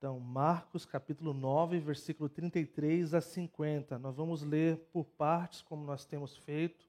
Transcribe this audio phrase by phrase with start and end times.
[0.00, 3.98] Então, Marcos capítulo 9, versículo 33 a 50.
[3.98, 6.88] Nós vamos ler por partes, como nós temos feito.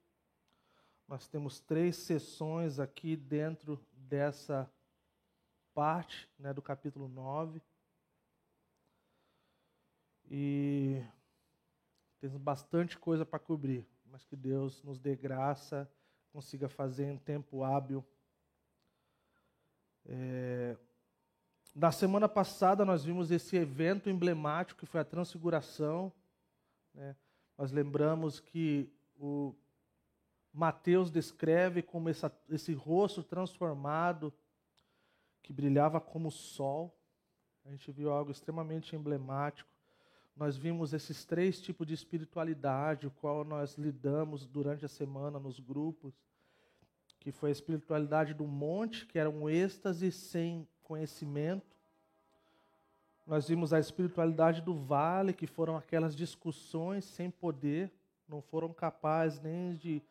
[1.10, 4.72] Nós temos três sessões aqui dentro dessa
[5.74, 7.62] parte né, do capítulo 9.
[10.30, 11.04] E
[12.22, 15.92] temos bastante coisa para cobrir, mas que Deus nos dê graça,
[16.32, 18.06] consiga fazer em tempo hábil.
[20.06, 20.78] É,
[21.74, 26.12] na semana passada nós vimos esse evento emblemático que foi a transfiguração.
[26.94, 27.16] Né?
[27.58, 29.56] Nós lembramos que o
[30.54, 34.34] Mateus descreve como essa, esse rosto transformado
[35.42, 36.94] que brilhava como o sol.
[37.64, 39.70] A gente viu algo extremamente emblemático.
[40.36, 45.60] Nós vimos esses três tipos de espiritualidade, o qual nós lidamos durante a semana nos
[45.60, 46.14] grupos,
[47.20, 51.74] que foi a espiritualidade do monte, que era um êxtase sem conhecimento.
[53.26, 57.90] Nós vimos a espiritualidade do vale, que foram aquelas discussões sem poder,
[58.28, 60.02] não foram capazes nem de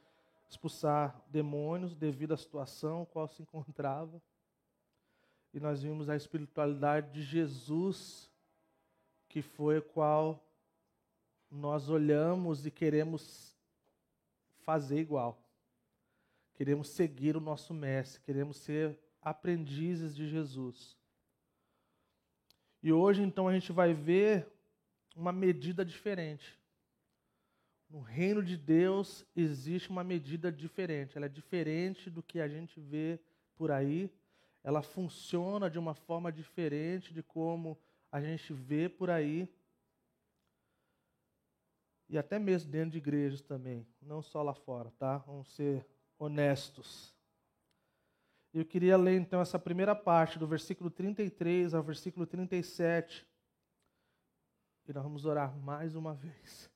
[0.49, 4.23] expulsar demônios devido à situação qual se encontrava.
[5.53, 8.31] E nós vimos a espiritualidade de Jesus,
[9.29, 10.43] que foi qual
[11.51, 13.55] nós olhamos e queremos
[14.65, 15.39] fazer igual.
[16.55, 20.97] Queremos seguir o nosso mestre, queremos ser aprendizes de Jesus.
[22.83, 24.47] E hoje, então, a gente vai ver
[25.15, 26.59] uma medida diferente.
[27.89, 31.17] No reino de Deus existe uma medida diferente.
[31.17, 33.21] Ela é diferente do que a gente vê
[33.57, 34.11] por aí.
[34.63, 37.79] Ela funciona de uma forma diferente de como
[38.13, 39.49] a gente vê por aí.
[42.09, 45.19] E até mesmo dentro de igrejas também, não só lá fora, tá?
[45.19, 45.87] Vamos ser
[46.19, 47.15] honestos.
[48.53, 53.25] Eu queria ler então essa primeira parte, do versículo 33 ao versículo 37.
[54.89, 56.69] E nós vamos orar mais uma vez.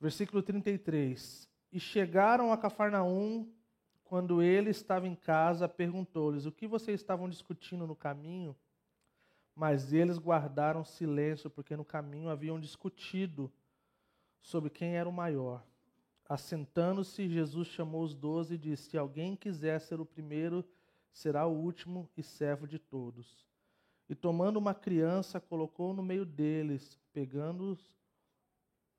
[0.00, 1.48] Versículo 33.
[1.70, 3.48] E chegaram a Cafarnaum,
[4.02, 8.56] quando ele estava em casa, perguntou-lhes: O que vocês estavam discutindo no caminho?
[9.54, 13.52] Mas eles guardaram silêncio, porque no caminho haviam discutido
[14.40, 15.64] sobre quem era o maior.
[16.30, 20.64] Assentando-se, Jesus chamou os doze e disse: Se alguém quiser ser o primeiro,
[21.12, 23.44] será o último e servo de todos.
[24.08, 27.92] E tomando uma criança, colocou no meio deles, pegando-os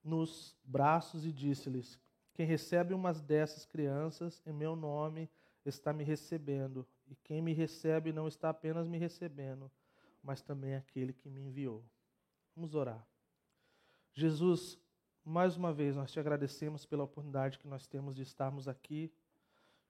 [0.03, 1.97] nos braços e disse-lhes:
[2.33, 5.29] Quem recebe umas dessas crianças em meu nome
[5.65, 9.71] está me recebendo, e quem me recebe não está apenas me recebendo,
[10.21, 11.81] mas também aquele que me enviou.
[12.53, 13.07] Vamos orar.
[14.13, 14.77] Jesus,
[15.23, 19.11] mais uma vez, nós te agradecemos pela oportunidade que nós temos de estarmos aqui.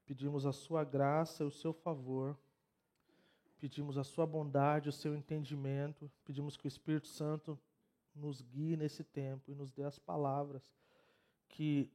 [0.06, 2.38] Pedimos a sua graça e o seu favor.
[3.59, 6.12] Pedimos a sua bondade, o seu entendimento.
[6.25, 7.58] Pedimos que o Espírito Santo
[8.14, 10.62] nos guie nesse tempo e nos dê as palavras
[11.47, 11.90] que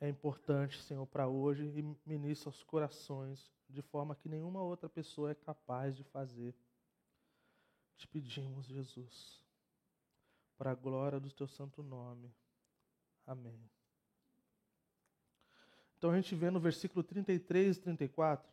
[0.00, 5.30] é importante, Senhor, para hoje e ministre aos corações de forma que nenhuma outra pessoa
[5.30, 6.54] é capaz de fazer.
[7.96, 9.40] Te pedimos, Jesus,
[10.58, 12.32] para a glória do teu santo nome.
[13.26, 13.70] Amém.
[15.96, 18.52] Então a gente vê no versículo 33 e 34.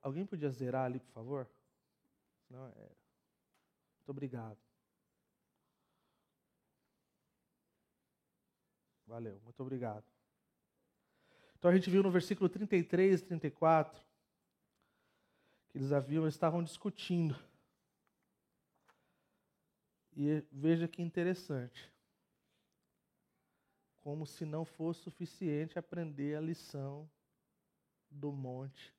[0.00, 1.50] Alguém podia zerar ali, por favor?
[2.48, 2.72] Não, é...
[3.96, 4.58] Muito obrigado.
[9.06, 10.04] Valeu, muito obrigado.
[11.56, 14.00] Então a gente viu no versículo 33 e 34
[15.70, 17.36] que eles haviam, estavam discutindo.
[20.16, 21.93] E veja que interessante
[24.04, 27.10] como se não fosse suficiente aprender a lição
[28.10, 28.94] do monte,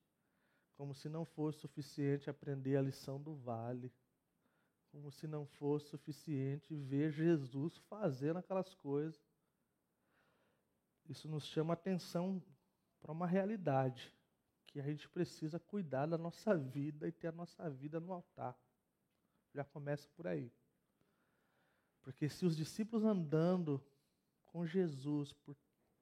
[0.76, 3.94] como se não fosse suficiente aprender a lição do vale,
[4.92, 9.24] como se não fosse suficiente ver Jesus fazendo aquelas coisas.
[11.08, 12.44] Isso nos chama atenção
[13.00, 14.12] para uma realidade
[14.66, 18.60] que a gente precisa cuidar da nossa vida e ter a nossa vida no altar.
[19.54, 20.52] Já começa por aí.
[22.02, 23.86] Porque se os discípulos andando
[24.56, 25.54] com Jesus por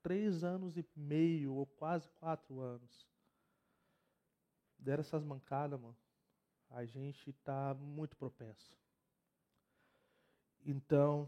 [0.03, 3.09] três anos e meio, ou quase quatro anos,
[4.77, 5.97] deram essas mancadas, mano,
[6.69, 8.77] a gente está muito propenso.
[10.63, 11.27] Então,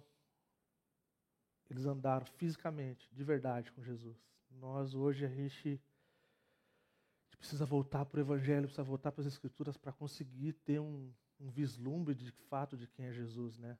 [1.67, 4.15] eles andaram fisicamente, de verdade, com Jesus.
[4.51, 5.81] Nós, hoje, a gente,
[7.39, 11.49] precisa voltar para o Evangelho, precisa voltar para as Escrituras para conseguir ter um, um
[11.49, 13.79] vislumbre de fato de quem é Jesus, né?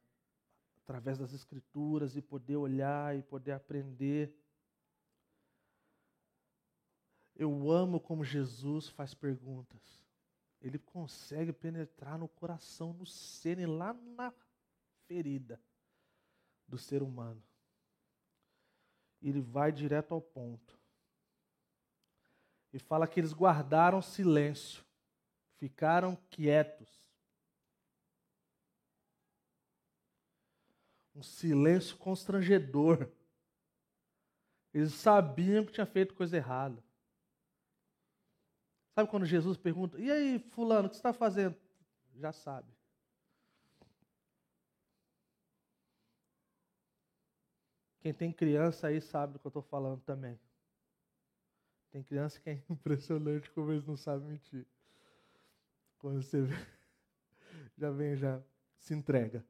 [0.86, 4.32] Através das Escrituras e poder olhar e poder aprender.
[7.36, 10.06] Eu amo como Jesus faz perguntas.
[10.62, 14.34] ele consegue penetrar no coração, no sene, lá na
[15.06, 15.62] ferida
[16.68, 17.44] do ser humano.
[19.22, 20.80] Ele vai direto ao ponto.
[22.74, 24.84] E fala que eles guardaram silêncio,
[25.58, 27.05] ficaram quietos.
[31.16, 33.10] Um silêncio constrangedor.
[34.74, 36.84] Eles sabiam que tinha feito coisa errada.
[38.94, 41.56] Sabe quando Jesus pergunta: E aí, Fulano, o que você está fazendo?
[42.16, 42.76] Já sabe.
[48.00, 50.40] Quem tem criança aí sabe do que eu estou falando também.
[51.92, 54.66] Tem criança que é impressionante como eles não sabem mentir.
[55.98, 56.56] Quando você vê,
[57.76, 58.42] já vem, já
[58.78, 59.44] se entrega.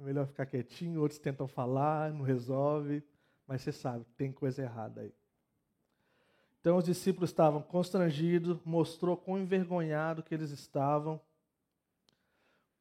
[0.00, 3.04] É melhor ficar quietinho, outros tentam falar, não resolve,
[3.46, 5.14] mas você sabe, tem coisa errada aí.
[6.58, 11.20] Então os discípulos estavam constrangidos, mostrou quão envergonhado que eles estavam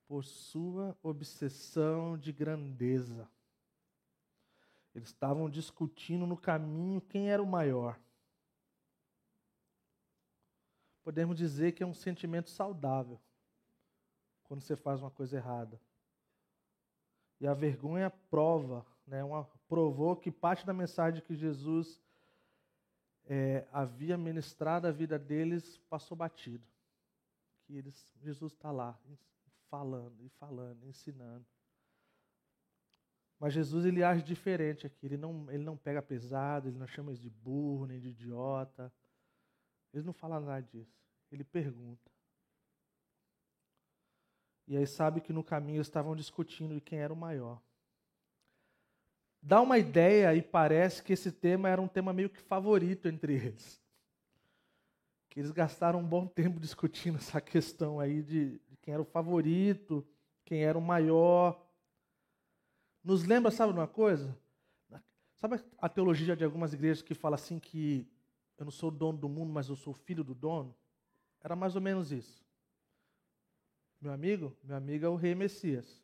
[0.08, 3.30] por sua obsessão de grandeza.
[4.96, 8.00] Eles estavam discutindo no caminho quem era o maior.
[11.04, 13.20] Podemos dizer que é um sentimento saudável
[14.44, 15.80] quando você faz uma coisa errada.
[17.40, 22.02] E a vergonha prova, né, uma, provou que parte da mensagem que Jesus
[23.26, 26.66] é, havia ministrado a vida deles passou batido.
[27.66, 29.00] Que eles, Jesus está lá,
[29.70, 31.46] falando e falando, ensinando.
[33.40, 35.06] Mas Jesus ele age diferente aqui.
[35.06, 38.92] Ele não, ele não pega pesado, ele não chama eles de burro, nem de idiota.
[39.94, 41.00] Ele não fala nada disso.
[41.32, 42.12] Ele pergunta.
[44.70, 47.60] E aí sabe que no caminho estavam discutindo de quem era o maior.
[49.42, 53.34] Dá uma ideia e parece que esse tema era um tema meio que favorito entre
[53.34, 53.82] eles.
[55.28, 59.06] Que eles gastaram um bom tempo discutindo essa questão aí de, de quem era o
[59.06, 60.08] favorito,
[60.46, 61.60] quem era o maior.
[63.04, 64.38] Nos lembra, sabe uma coisa?
[65.38, 68.08] Sabe a teologia de algumas igrejas que fala assim que
[68.56, 70.76] eu não sou dono do mundo, mas eu sou filho do dono?
[71.42, 72.49] Era mais ou menos isso.
[74.00, 76.02] Meu amigo, meu amigo é o rei Messias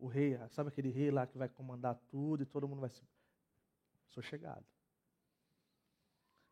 [0.00, 3.06] o rei, sabe aquele rei lá que vai comandar tudo e todo mundo vai se.
[4.08, 4.64] Sou chegado.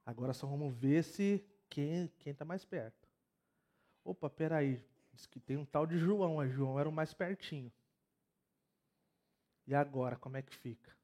[0.05, 3.08] Agora só vamos ver se quem está mais perto.
[4.05, 4.85] Opa, peraí.
[5.12, 6.38] Diz que tem um tal de João.
[6.38, 7.73] A João era o mais pertinho.
[9.67, 10.96] E agora, como é que fica?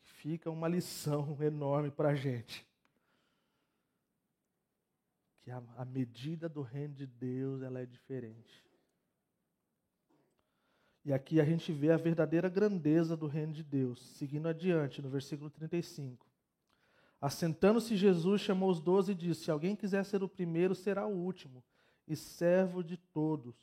[0.00, 2.66] Fica uma lição enorme para a gente.
[5.50, 8.64] A, a medida do reino de Deus ela é diferente.
[11.04, 14.00] E aqui a gente vê a verdadeira grandeza do reino de Deus.
[14.16, 16.26] Seguindo adiante, no versículo 35.
[17.20, 21.14] Assentando-se Jesus, chamou os doze e disse: Se alguém quiser ser o primeiro, será o
[21.14, 21.62] último,
[22.06, 23.56] e servo de todos.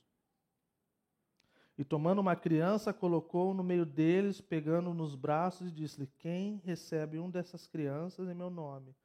[1.77, 7.19] E tomando uma criança, colocou-o no meio deles, pegando-o nos braços, e disse-lhe: Quem recebe
[7.19, 8.95] um dessas crianças em meu nome,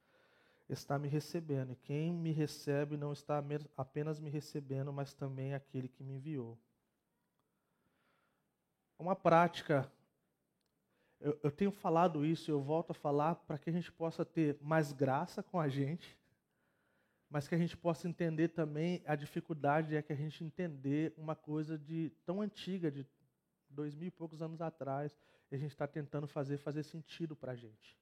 [0.73, 1.71] está me recebendo.
[1.71, 3.43] E quem me recebe não está
[3.77, 6.57] apenas me recebendo, mas também aquele que me enviou
[9.03, 9.91] uma prática.
[11.19, 14.57] Eu, eu tenho falado isso, eu volto a falar para que a gente possa ter
[14.61, 16.17] mais graça com a gente,
[17.29, 21.35] mas que a gente possa entender também a dificuldade é que a gente entender uma
[21.35, 23.05] coisa de tão antiga, de
[23.69, 25.17] dois mil e poucos anos atrás,
[25.51, 27.97] e a gente está tentando fazer fazer sentido para a gente.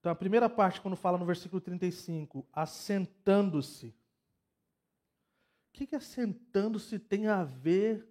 [0.00, 3.88] Então, a primeira parte, quando fala no versículo 35, assentando-se.
[3.88, 8.08] O que, que assentando-se tem a ver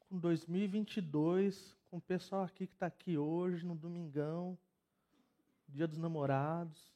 [0.00, 4.58] com 2022, com o pessoal aqui que está aqui hoje, no domingão,
[5.68, 6.94] dia dos namorados,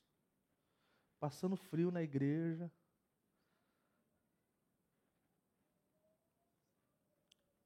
[1.19, 2.71] passando frio na igreja.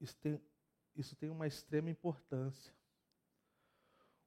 [0.01, 0.41] Isso tem,
[0.97, 2.75] isso tem uma extrema importância.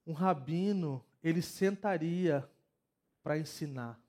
[0.05, 2.47] Um rabino, ele sentaria
[3.23, 3.99] para ensinar.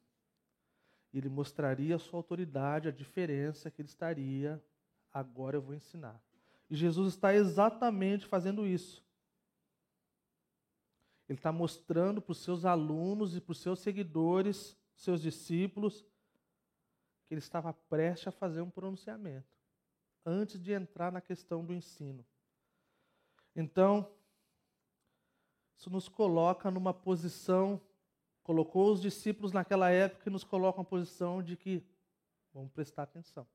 [1.15, 4.63] Ele mostraria a sua autoridade, a diferença que ele estaria.
[5.11, 6.21] Agora eu vou ensinar.
[6.69, 9.03] E Jesus está exatamente fazendo isso.
[11.27, 16.05] Ele está mostrando para os seus alunos e para os seus seguidores, seus discípulos,
[17.27, 19.49] que ele estava prestes a fazer um pronunciamento,
[20.25, 22.25] antes de entrar na questão do ensino.
[23.55, 24.15] Então,
[25.77, 27.81] isso nos coloca numa posição,
[28.43, 31.85] colocou os discípulos naquela época e nos coloca uma posição de que
[32.53, 33.47] vamos prestar atenção.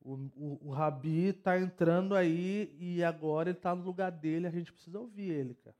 [0.00, 4.50] O, o, o Rabi está entrando aí e agora ele está no lugar dele, a
[4.50, 5.76] gente precisa ouvir ele, cara.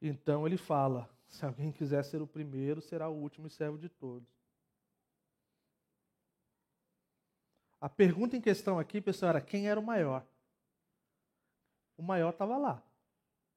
[0.00, 3.88] Então ele fala: Se alguém quiser ser o primeiro, será o último e servo de
[3.88, 4.28] todos.
[7.80, 10.26] A pergunta em questão aqui, pessoal, era quem era o maior?
[11.98, 12.82] O maior estava lá,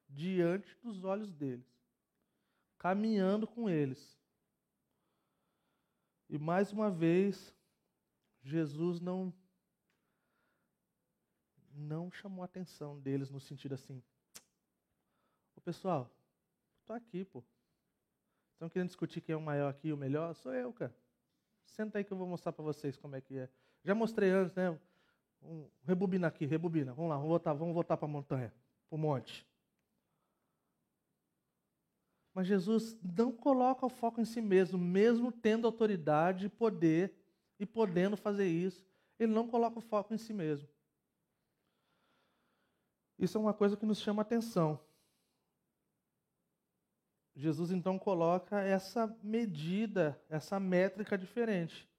[0.10, 1.66] diante dos olhos deles,
[2.78, 4.18] caminhando com eles.
[6.30, 7.56] E mais uma vez,
[8.44, 9.34] Jesus não
[11.74, 14.02] não chamou a atenção deles no sentido assim:
[15.56, 16.12] Ô pessoal,
[16.82, 17.44] estou aqui, pô.
[18.54, 20.34] Estão querendo discutir quem é o maior aqui, o melhor?
[20.34, 20.96] Sou eu, cara.
[21.68, 23.50] Senta aí que eu vou mostrar para vocês como é que é.
[23.84, 24.78] Já mostrei antes, né?
[25.44, 26.92] Um, rebobina aqui, rebobina.
[26.94, 28.52] Vamos lá, vamos voltar, vamos voltar para a montanha,
[28.90, 29.47] para o monte.
[32.38, 37.12] Mas Jesus não coloca o foco em si mesmo, mesmo tendo autoridade, poder
[37.60, 38.86] e podendo fazer isso.
[39.18, 40.70] Ele não coloca o foco em si mesmo.
[43.18, 44.80] Isso é uma coisa que nos chama atenção.
[47.36, 51.90] Jesus então coloca essa medida, essa métrica diferente.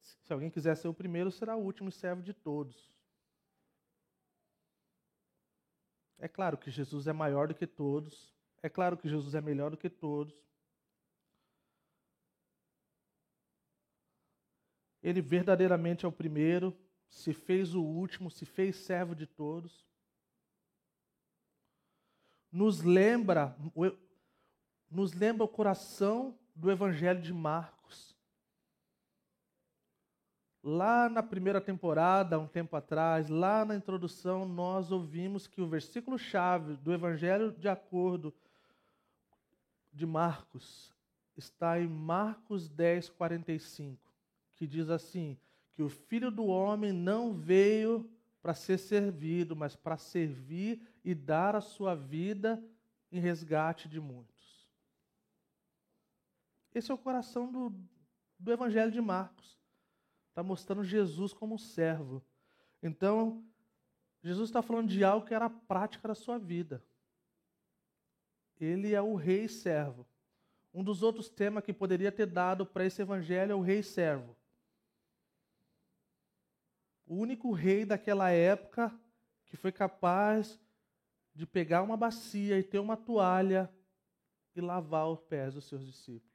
[0.00, 2.92] Se alguém quiser ser o primeiro, será o último e servo de todos.
[6.18, 8.34] É claro que Jesus é maior do que todos.
[8.62, 10.34] É claro que Jesus é melhor do que todos.
[15.02, 16.76] Ele verdadeiramente é o primeiro,
[17.08, 19.86] se fez o último, se fez servo de todos.
[22.50, 23.56] Nos lembra,
[24.90, 27.75] nos lembra o coração do Evangelho de Marcos.
[30.68, 36.74] Lá na primeira temporada, um tempo atrás, lá na introdução, nós ouvimos que o versículo-chave
[36.74, 38.34] do Evangelho de acordo
[39.92, 40.92] de Marcos
[41.36, 44.06] está em Marcos 10, 45
[44.56, 45.38] que diz assim:
[45.74, 48.10] que o filho do homem não veio
[48.42, 52.62] para ser servido, mas para servir e dar a sua vida
[53.12, 54.66] em resgate de muitos.
[56.74, 57.72] Esse é o coração do,
[58.38, 59.56] do Evangelho de Marcos.
[60.36, 62.22] Está mostrando Jesus como servo.
[62.82, 63.42] Então,
[64.22, 66.84] Jesus está falando de algo que era a prática da sua vida.
[68.60, 70.06] Ele é o rei servo.
[70.74, 74.36] Um dos outros temas que poderia ter dado para esse evangelho é o rei servo
[77.06, 78.92] o único rei daquela época
[79.46, 80.60] que foi capaz
[81.34, 83.72] de pegar uma bacia e ter uma toalha
[84.54, 86.34] e lavar os pés dos seus discípulos.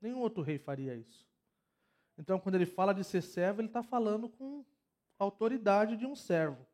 [0.00, 1.26] Nenhum outro rei faria isso.
[2.16, 4.64] Então, quando ele fala de ser servo, ele está falando com
[5.18, 6.64] a autoridade de um servo.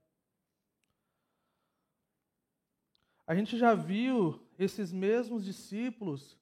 [3.26, 6.36] A gente já viu esses mesmos discípulos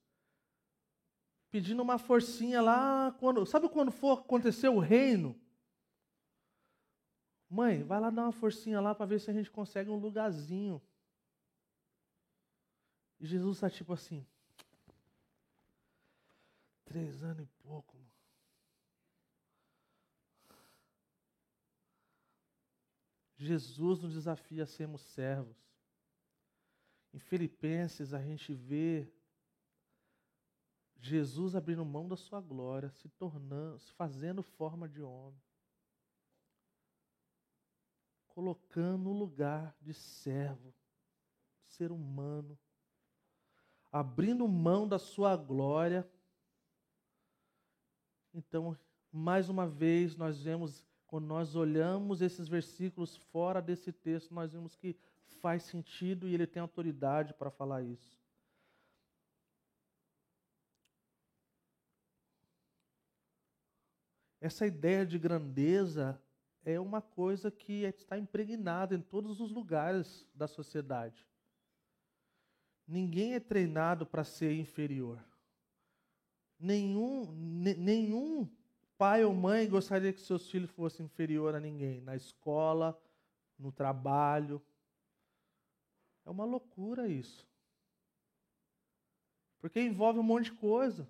[1.51, 5.39] pedindo uma forcinha lá quando, sabe quando for acontecer o reino?
[7.49, 10.81] Mãe, vai lá dar uma forcinha lá para ver se a gente consegue um lugarzinho.
[13.19, 14.25] E Jesus está tipo assim.
[16.85, 18.09] Três anos e pouco, mano.
[23.39, 25.57] Jesus nos desafia a sermos servos.
[27.13, 29.11] Em Filipenses a gente vê
[30.99, 35.41] Jesus abrindo mão da sua glória, se tornando, se fazendo forma de homem
[38.39, 40.73] colocando no lugar de servo,
[41.65, 42.57] ser humano,
[43.91, 46.09] abrindo mão da sua glória.
[48.33, 48.77] Então,
[49.11, 54.75] mais uma vez, nós vemos, quando nós olhamos esses versículos fora desse texto, nós vemos
[54.75, 54.95] que
[55.41, 58.15] faz sentido e ele tem autoridade para falar isso.
[64.39, 66.21] Essa ideia de grandeza
[66.63, 71.27] é uma coisa que está impregnada em todos os lugares da sociedade.
[72.87, 75.19] Ninguém é treinado para ser inferior.
[76.59, 78.47] Nenhum, nenhum
[78.99, 83.01] pai ou mãe gostaria que seus filhos fossem inferior a ninguém, na escola,
[83.57, 84.61] no trabalho.
[86.25, 87.47] É uma loucura isso.
[89.61, 91.09] Porque envolve um monte de coisa.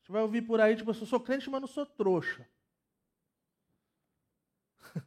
[0.00, 2.48] Você vai ouvir por aí, tipo, eu sou crente, mas não sou trouxa.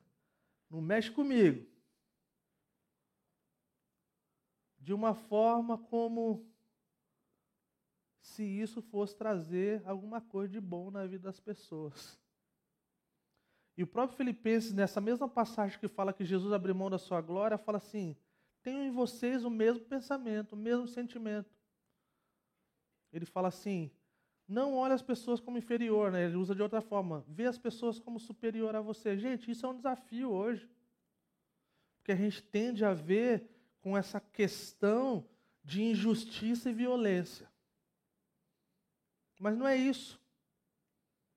[0.70, 1.66] Não mexe comigo.
[4.78, 6.53] De uma forma como
[8.34, 12.20] se isso fosse trazer alguma coisa de bom na vida das pessoas.
[13.78, 17.22] E o próprio Filipenses, nessa mesma passagem que fala que Jesus abriu mão da sua
[17.22, 18.16] glória, fala assim:
[18.62, 21.50] tenham em vocês o mesmo pensamento, o mesmo sentimento.
[23.12, 23.92] Ele fala assim:
[24.48, 26.26] não olhe as pessoas como inferior, né?
[26.26, 27.24] ele usa de outra forma.
[27.28, 29.18] Vê as pessoas como superior a você.
[29.18, 30.70] Gente, isso é um desafio hoje.
[31.98, 33.50] Porque a gente tende a ver
[33.82, 35.26] com essa questão
[35.64, 37.53] de injustiça e violência.
[39.44, 40.18] Mas não é isso.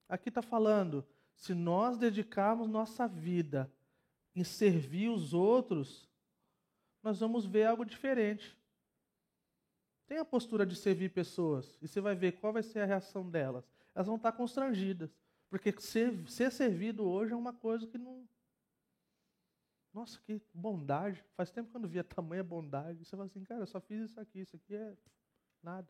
[0.08, 3.68] Aqui está falando, se nós dedicarmos nossa vida
[4.32, 6.08] em servir os outros,
[7.02, 8.56] nós vamos ver algo diferente.
[10.06, 13.28] Tem a postura de servir pessoas, e você vai ver qual vai ser a reação
[13.28, 13.68] delas.
[13.92, 15.10] Elas vão estar constrangidas,
[15.50, 18.24] porque ser, ser servido hoje é uma coisa que não.
[19.92, 21.24] Nossa, que bondade.
[21.34, 23.04] Faz tempo que eu não via tamanha bondade.
[23.04, 24.96] Você fala assim, cara, eu só fiz isso aqui, isso aqui é
[25.60, 25.88] nada.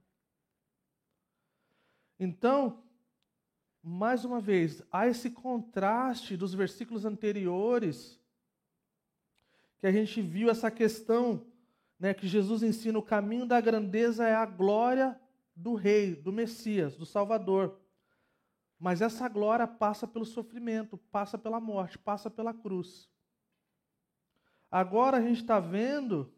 [2.19, 2.83] Então,
[3.83, 8.21] mais uma vez, há esse contraste dos versículos anteriores,
[9.79, 11.47] que a gente viu essa questão,
[11.99, 15.19] né, que Jesus ensina: o caminho da grandeza é a glória
[15.55, 17.81] do Rei, do Messias, do Salvador.
[18.79, 23.09] Mas essa glória passa pelo sofrimento, passa pela morte, passa pela cruz.
[24.71, 26.31] Agora a gente está vendo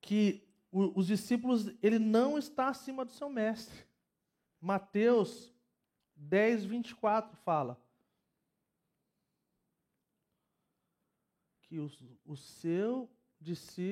[0.00, 0.45] que
[0.76, 3.86] os discípulos, ele não está acima do seu mestre.
[4.60, 5.52] Mateus
[6.14, 7.80] 10, 24 fala
[11.62, 13.10] que os, o seu,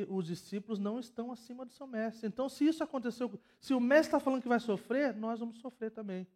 [0.08, 2.26] os discípulos não estão acima do seu mestre.
[2.26, 5.90] Então, se isso aconteceu, se o mestre está falando que vai sofrer, nós vamos sofrer
[5.90, 6.26] também.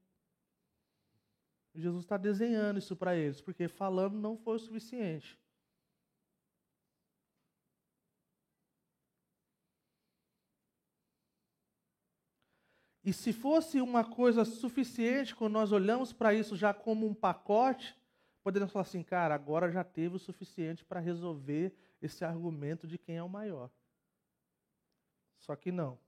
[1.75, 5.39] Jesus está desenhando isso para eles, porque falando não foi o suficiente.
[13.09, 17.97] E se fosse uma coisa suficiente, quando nós olhamos para isso já como um pacote,
[18.43, 21.73] poderíamos falar assim, cara, agora já teve o suficiente para resolver
[22.03, 23.71] esse argumento de quem é o maior.
[25.39, 25.99] Só que não.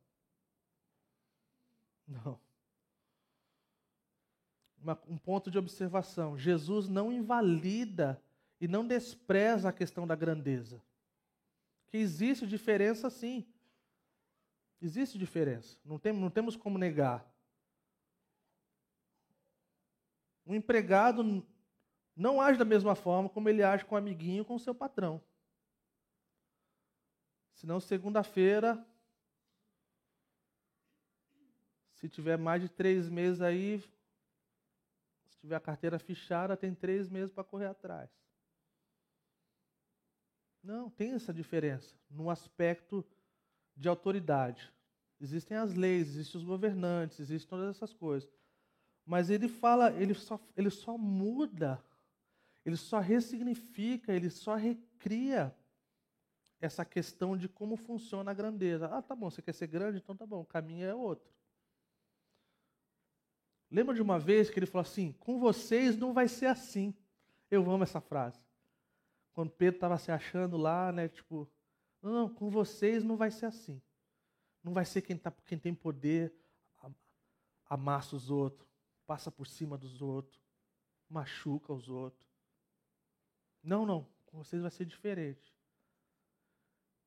[2.07, 2.39] Não.
[4.83, 8.23] Uma, um ponto de observação: Jesus não invalida
[8.61, 10.83] e não despreza a questão da grandeza.
[11.87, 13.47] Que existe diferença sim.
[14.81, 17.29] Existe diferença, não, tem, não temos como negar.
[20.47, 21.47] Um empregado
[22.17, 25.23] não age da mesma forma como ele age com o amiguinho, com o seu patrão.
[27.55, 28.83] Senão, segunda-feira,
[31.95, 33.81] se tiver mais de três meses aí,
[35.29, 38.11] se tiver a carteira fichada, tem três meses para correr atrás.
[40.63, 43.05] Não, tem essa diferença no aspecto
[43.81, 44.71] de autoridade.
[45.19, 48.31] Existem as leis, existem os governantes, existem todas essas coisas.
[49.07, 51.83] Mas ele fala, ele só, ele só muda,
[52.65, 55.55] ele só ressignifica, ele só recria
[56.61, 58.87] essa questão de como funciona a grandeza.
[58.87, 59.97] Ah, tá bom, você quer ser grande?
[59.97, 61.33] Então tá bom, o caminho é outro.
[63.71, 66.95] Lembra de uma vez que ele falou assim: com vocês não vai ser assim.
[67.51, 68.45] Eu amo essa frase.
[69.33, 71.51] Quando Pedro estava se achando lá, né, tipo,
[72.03, 73.81] não, não, com vocês não vai ser assim.
[74.63, 76.35] Não vai ser quem, tá, quem tem poder
[77.71, 78.69] amassa os outros,
[79.07, 80.43] passa por cima dos outros,
[81.09, 82.29] machuca os outros.
[83.63, 85.55] Não, não, com vocês vai ser diferente.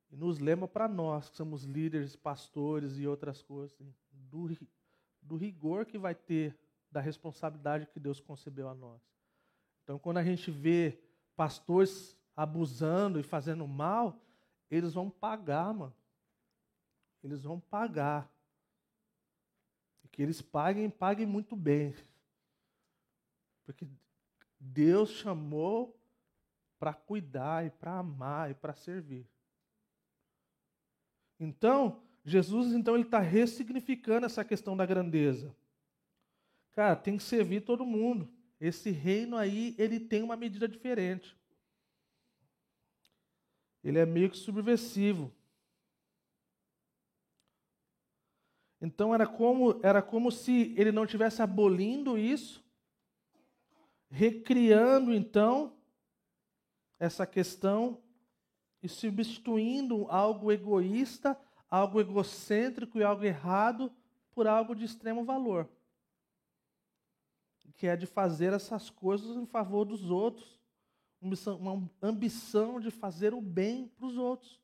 [0.09, 3.77] E nos lembra para nós, que somos líderes, pastores e outras coisas,
[4.11, 4.49] do,
[5.21, 6.57] do rigor que vai ter,
[6.89, 9.01] da responsabilidade que Deus concebeu a nós.
[9.83, 10.97] Então, quando a gente vê
[11.35, 14.17] pastores abusando e fazendo mal,
[14.69, 15.95] eles vão pagar, mano.
[17.23, 18.29] Eles vão pagar.
[20.03, 21.95] E que eles paguem, paguem muito bem.
[23.65, 23.87] Porque
[24.59, 25.97] Deus chamou
[26.77, 29.27] para cuidar e para amar e para servir.
[31.39, 35.55] Então, Jesus então ele está ressignificando essa questão da grandeza.
[36.71, 38.29] Cara, tem que servir todo mundo.
[38.59, 41.37] Esse reino aí, ele tem uma medida diferente
[43.83, 45.31] ele é meio que subversivo.
[48.79, 52.63] Então era como, era como se ele não tivesse abolindo isso,
[54.09, 55.75] recriando então
[56.99, 58.01] essa questão
[58.81, 63.91] e substituindo algo egoísta, algo egocêntrico e algo errado
[64.31, 65.69] por algo de extremo valor.
[67.75, 70.62] Que é de fazer essas coisas em favor dos outros
[71.59, 74.61] uma ambição de fazer o bem para os outros.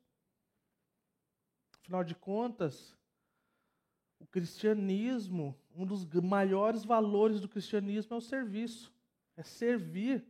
[1.81, 2.95] Afinal de contas,
[4.19, 8.93] o cristianismo, um dos maiores valores do cristianismo é o serviço,
[9.35, 10.25] é servir,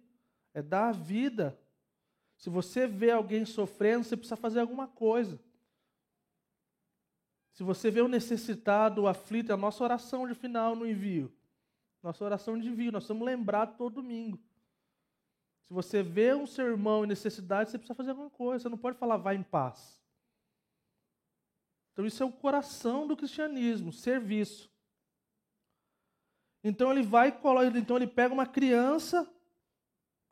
[0.54, 1.60] é dar a vida.
[2.38, 5.40] Se você vê alguém sofrendo, você precisa fazer alguma coisa.
[7.52, 11.34] Se você vê o necessitado, o aflito, é a nossa oração de final no envio.
[12.02, 14.40] Nossa oração de envio, nós somos lembrados todo domingo.
[15.70, 18.64] Se você vê um seu irmão em necessidade, você precisa fazer alguma coisa.
[18.64, 20.02] Você não pode falar, vá em paz.
[21.94, 24.68] Então, isso é o coração do cristianismo, serviço.
[26.64, 27.28] Então, ele vai,
[27.76, 29.32] então ele pega uma criança,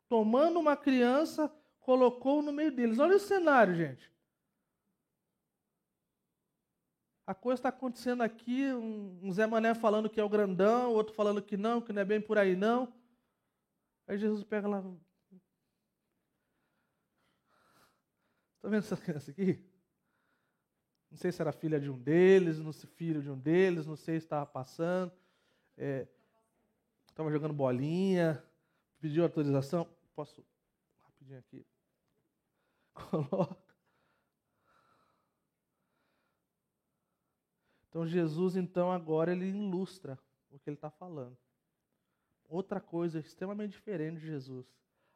[0.08, 1.48] tomando uma criança,
[1.78, 2.98] colocou no meio deles.
[2.98, 4.12] Olha o cenário, gente.
[7.24, 11.40] A coisa está acontecendo aqui, um, Zé Mané falando que é o grandão, outro falando
[11.40, 12.92] que não, que não é bem por aí não.
[14.08, 14.82] Aí Jesus pega lá.
[18.58, 19.64] Está vendo essa criança aqui?
[21.08, 23.94] Não sei se era filha de um deles, não sei filho de um deles, não
[23.94, 25.12] sei se estava passando.
[25.76, 28.42] Estava é, jogando bolinha,
[28.98, 29.88] pediu autorização.
[30.12, 30.44] Posso
[30.98, 31.64] rapidinho aqui?
[32.92, 33.56] Coloca.
[37.88, 40.18] Então Jesus, então, agora ele ilustra
[40.50, 41.38] o que ele está falando.
[42.48, 44.66] Outra coisa extremamente diferente de Jesus.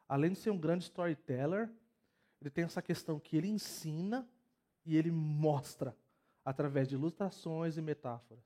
[0.07, 1.69] Além de ser um grande storyteller,
[2.43, 4.29] ele tem essa questão que ele ensina
[4.85, 5.97] e ele mostra
[6.43, 8.43] através de ilustrações e metáforas.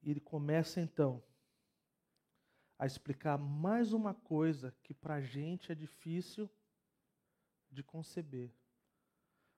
[0.00, 1.20] E ele começa então
[2.78, 6.48] a explicar mais uma coisa que para a gente é difícil
[7.72, 8.54] de conceber.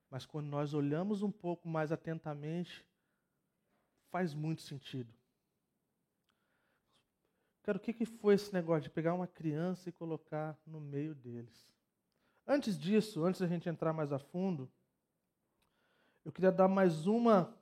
[0.08, 2.86] Mas quando nós olhamos um pouco mais atentamente,
[4.08, 5.15] faz muito sentido.
[7.66, 11.16] Cara, o que, que foi esse negócio de pegar uma criança e colocar no meio
[11.16, 11.68] deles?
[12.46, 14.70] Antes disso, antes da gente entrar mais a fundo,
[16.24, 17.52] eu queria dar mais uma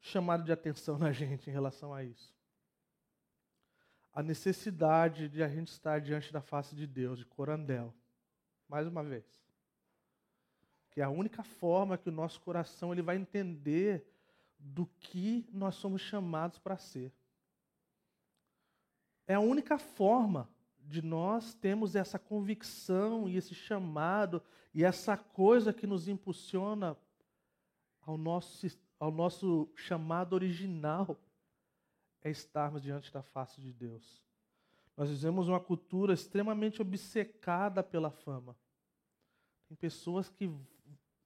[0.00, 2.34] chamado de atenção na gente em relação a isso.
[4.12, 7.94] A necessidade de a gente estar diante da face de Deus, de corandel.
[8.68, 9.24] Mais uma vez.
[10.90, 14.11] Que é a única forma que o nosso coração ele vai entender
[14.62, 17.12] do que nós somos chamados para ser.
[19.26, 20.48] É a única forma
[20.78, 24.42] de nós termos essa convicção e esse chamado
[24.74, 26.96] e essa coisa que nos impulsiona
[28.00, 28.66] ao nosso
[28.98, 31.20] ao nosso chamado original
[32.22, 34.24] é estarmos diante da face de Deus.
[34.96, 38.56] Nós vivemos uma cultura extremamente obcecada pela fama.
[39.66, 40.48] Tem pessoas que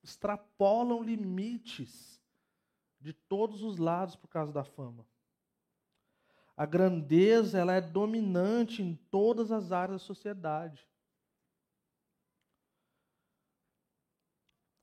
[0.03, 2.16] extrapolam limites
[3.01, 5.07] de todos os lados por causa da fama.
[6.57, 10.89] A grandeza ela é dominante em todas as áreas da sociedade.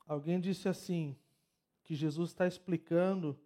[0.06, 1.18] Alguém disse assim:
[1.84, 3.40] que Jesus está explicando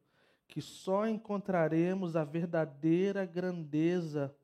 [0.47, 4.35] que só encontraremos a verdadeira grandeza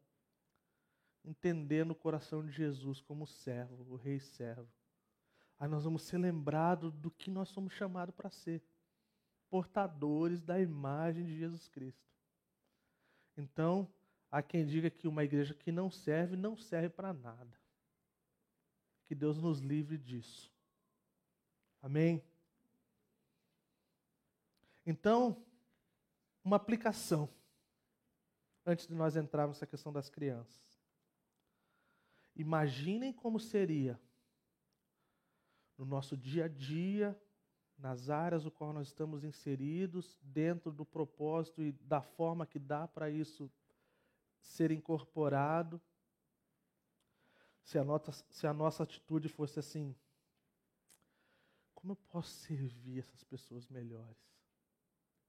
[1.23, 4.67] entendendo o coração de Jesus como servo, o rei servo.
[5.57, 8.62] Aí nós vamos ser lembrados do que nós somos chamados para ser
[9.53, 12.11] portadores da imagem de Jesus Cristo.
[13.37, 13.87] Então,
[14.31, 17.55] há quem diga que uma igreja que não serve, não serve para nada.
[19.05, 20.51] Que Deus nos livre disso.
[21.83, 22.23] Amém?
[24.83, 25.45] Então,
[26.43, 27.29] uma aplicação,
[28.65, 30.83] antes de nós entrarmos nessa questão das crianças.
[32.35, 34.01] Imaginem como seria
[35.77, 37.15] no nosso dia a dia,
[37.83, 42.87] nas áreas no qual nós estamos inseridos, dentro do propósito e da forma que dá
[42.87, 43.51] para isso
[44.39, 45.81] ser incorporado.
[47.61, 49.93] Se a, nossa, se a nossa atitude fosse assim,
[51.73, 54.31] como eu posso servir essas pessoas melhores?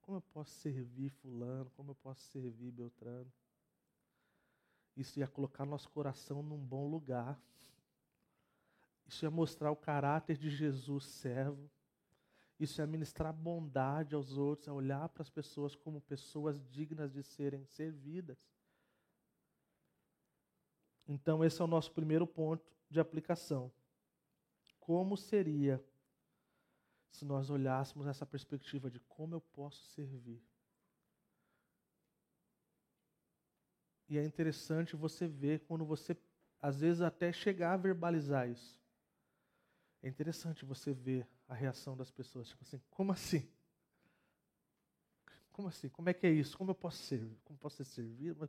[0.01, 1.71] Como eu posso servir Fulano?
[1.71, 3.33] Como eu posso servir Beltrano?
[4.97, 7.37] Isso ia colocar nosso coração num bom lugar.
[9.07, 11.69] Isso ia mostrar o caráter de Jesus servo.
[12.59, 17.23] Isso ia ministrar bondade aos outros, a olhar para as pessoas como pessoas dignas de
[17.23, 18.39] serem servidas.
[21.07, 23.71] Então, esse é o nosso primeiro ponto de aplicação.
[24.79, 25.83] Como seria
[27.11, 30.43] se nós olhássemos essa perspectiva de como eu posso servir.
[34.09, 36.17] E é interessante você ver quando você,
[36.61, 38.84] às vezes, até chegar a verbalizar isso.
[40.05, 42.49] É interessante você ver a reação das pessoas.
[42.49, 43.51] Tipo assim, como assim?
[45.51, 45.89] Como assim?
[45.89, 46.57] Como é que é isso?
[46.57, 47.39] Como eu posso servir?
[47.45, 48.49] Como posso ser servido?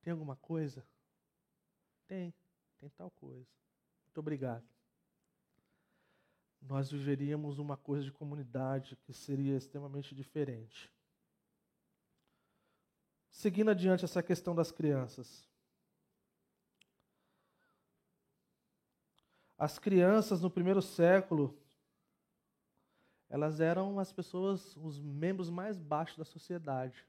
[0.00, 0.86] Tem alguma coisa?
[2.06, 2.34] Tem.
[2.78, 3.46] Tem tal coisa.
[4.06, 4.72] Muito obrigado
[6.62, 10.92] nós viveríamos uma coisa de comunidade que seria extremamente diferente.
[13.28, 15.48] Seguindo adiante essa questão das crianças.
[19.62, 21.56] As crianças no primeiro século
[23.30, 27.06] elas eram as pessoas, os membros mais baixos da sociedade.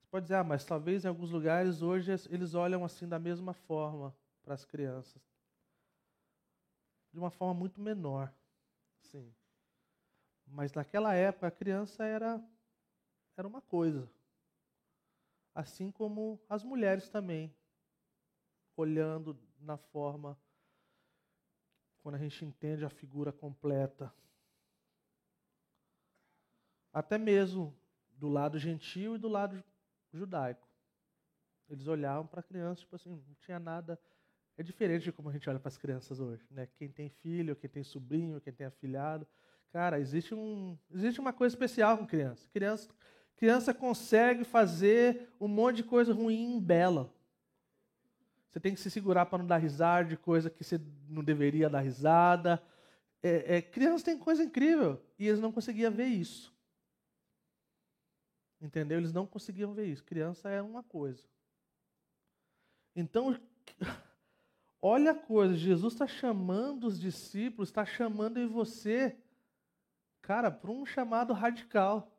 [0.00, 3.54] Você pode dizer, ah, mas talvez em alguns lugares hoje eles olham assim da mesma
[3.54, 5.22] forma para as crianças.
[7.12, 8.34] De uma forma muito menor.
[9.02, 9.32] Sim.
[10.48, 12.44] Mas naquela época a criança era,
[13.36, 14.10] era uma coisa.
[15.54, 17.54] Assim como as mulheres também.
[18.76, 20.38] Olhando na forma
[22.02, 24.12] quando a gente entende a figura completa.
[26.92, 27.76] Até mesmo
[28.10, 29.62] do lado gentil e do lado
[30.12, 30.68] judaico.
[31.68, 33.98] Eles olhavam para a criança, tipo assim, não tinha nada.
[34.56, 36.66] É diferente de como a gente olha para as crianças hoje, né?
[36.76, 39.26] Quem tem filho, quem tem sobrinho, quem tem afilhado.
[39.72, 42.48] Cara, existe, um, existe uma coisa especial com criança.
[42.52, 42.90] Criança,
[43.36, 47.14] criança consegue fazer um monte de coisa ruim bela.
[48.50, 51.70] Você tem que se segurar para não dar risada de coisa que você não deveria
[51.70, 52.60] dar risada.
[53.22, 56.52] É, é, criança tem coisa incrível e eles não conseguiam ver isso.
[58.60, 58.98] Entendeu?
[58.98, 60.02] Eles não conseguiam ver isso.
[60.02, 61.22] Criança é uma coisa.
[62.94, 63.38] Então,
[64.82, 69.16] olha a coisa: Jesus está chamando os discípulos, está chamando em você,
[70.20, 72.12] cara, para um chamado radical.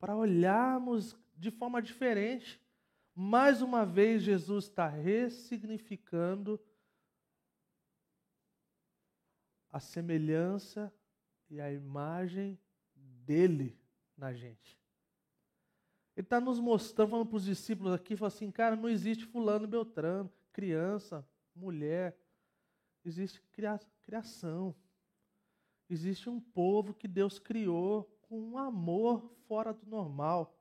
[0.00, 2.63] Para olharmos de forma diferente.
[3.14, 6.60] Mais uma vez, Jesus está ressignificando
[9.70, 10.92] a semelhança
[11.48, 12.58] e a imagem
[12.94, 13.78] dele
[14.16, 14.78] na gente.
[16.16, 19.66] Ele está nos mostrando, falando para os discípulos aqui, falando assim, cara, não existe fulano
[19.66, 22.16] beltrano, criança, mulher.
[23.04, 23.42] Existe
[24.02, 24.74] criação.
[25.90, 30.56] Existe um povo que Deus criou com um amor fora do normal.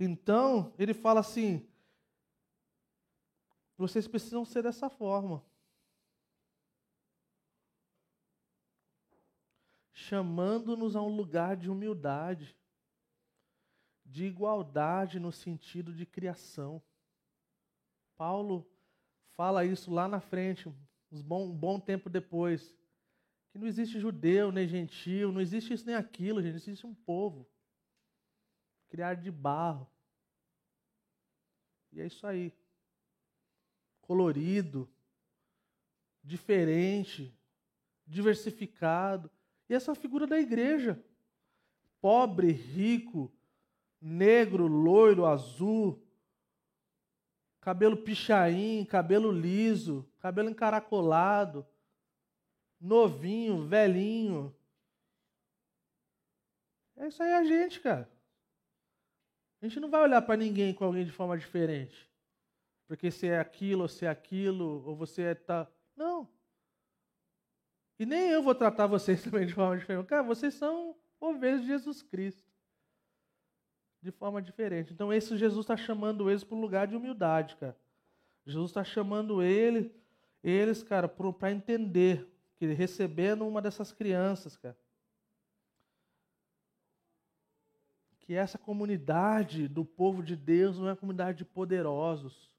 [0.00, 1.68] Então, ele fala assim:
[3.76, 5.44] vocês precisam ser dessa forma.
[9.92, 12.56] Chamando-nos a um lugar de humildade,
[14.06, 16.80] de igualdade no sentido de criação.
[18.16, 18.70] Paulo
[19.36, 20.68] fala isso lá na frente,
[21.10, 22.72] um bom, tempo depois.
[23.50, 27.48] Que não existe judeu nem gentil, não existe isso nem aquilo, gente, existe um povo
[28.88, 29.88] criado de barro.
[31.92, 32.52] E é isso aí.
[34.02, 34.88] Colorido,
[36.22, 37.36] diferente,
[38.06, 39.30] diversificado.
[39.68, 41.02] E essa é figura da igreja.
[42.00, 43.32] Pobre, rico,
[44.00, 46.02] negro, loiro, azul,
[47.60, 51.66] cabelo pichain, cabelo liso, cabelo encaracolado,
[52.80, 54.54] novinho, velhinho.
[56.96, 58.10] É isso aí a gente, cara.
[59.60, 62.08] A gente não vai olhar para ninguém com alguém de forma diferente.
[62.86, 65.68] Porque se é aquilo, ou se é aquilo, ou você é tá.
[65.96, 66.28] Não.
[67.98, 70.06] E nem eu vou tratar vocês também de forma diferente.
[70.06, 72.48] Cara, vocês são ovelhas de Jesus Cristo.
[74.00, 74.92] De forma diferente.
[74.92, 77.76] Então, esse Jesus está chamando eles para um lugar de humildade, cara.
[78.46, 79.92] Jesus está chamando ele,
[80.42, 84.76] eles, cara, para entender que recebendo uma dessas crianças, cara,
[88.28, 92.52] que essa comunidade do povo de Deus não é uma comunidade de poderosos,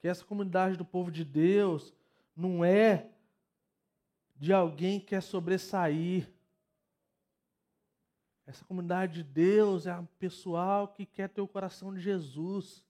[0.00, 1.94] que essa comunidade do povo de Deus
[2.34, 3.08] não é
[4.34, 6.28] de alguém que quer sobressair.
[8.44, 12.82] Essa comunidade de Deus é um pessoal que quer ter o coração de Jesus.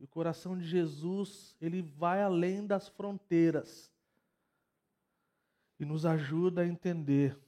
[0.00, 3.92] E o coração de Jesus, ele vai além das fronteiras
[5.78, 7.38] e nos ajuda a entender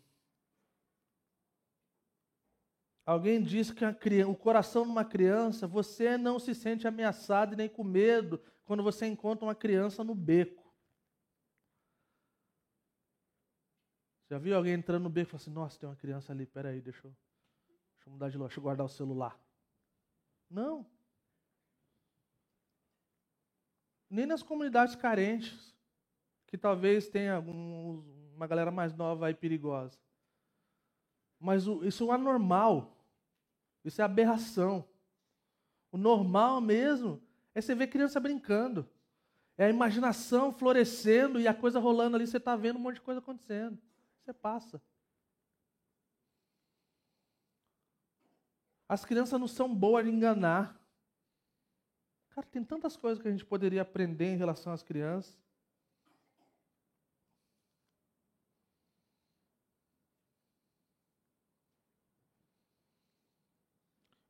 [3.07, 7.69] Alguém disse que criança, o coração de uma criança, você não se sente ameaçado nem
[7.69, 10.65] com medo quando você encontra uma criança no beco.
[14.31, 16.81] Já viu alguém entrando no beco e falando assim, nossa, tem uma criança ali, peraí,
[16.81, 17.15] deixa eu,
[17.95, 19.39] deixa eu mudar de loja, deixa eu guardar o celular.
[20.49, 20.87] Não.
[24.09, 25.75] Nem nas comunidades carentes,
[26.47, 29.99] que talvez tenha alguns, uma galera mais nova e perigosa.
[31.39, 32.94] Mas isso é anormal.
[33.85, 34.89] Isso é aberração.
[35.93, 37.23] O normal mesmo
[37.55, 38.89] é você ver criança brincando.
[39.57, 43.03] É a imaginação florescendo e a coisa rolando ali, você está vendo um monte de
[43.03, 43.79] coisa acontecendo.
[44.25, 44.83] Você passa.
[48.89, 50.81] As crianças não são boas de enganar.
[52.31, 55.39] Cara, tem tantas coisas que a gente poderia aprender em relação às crianças.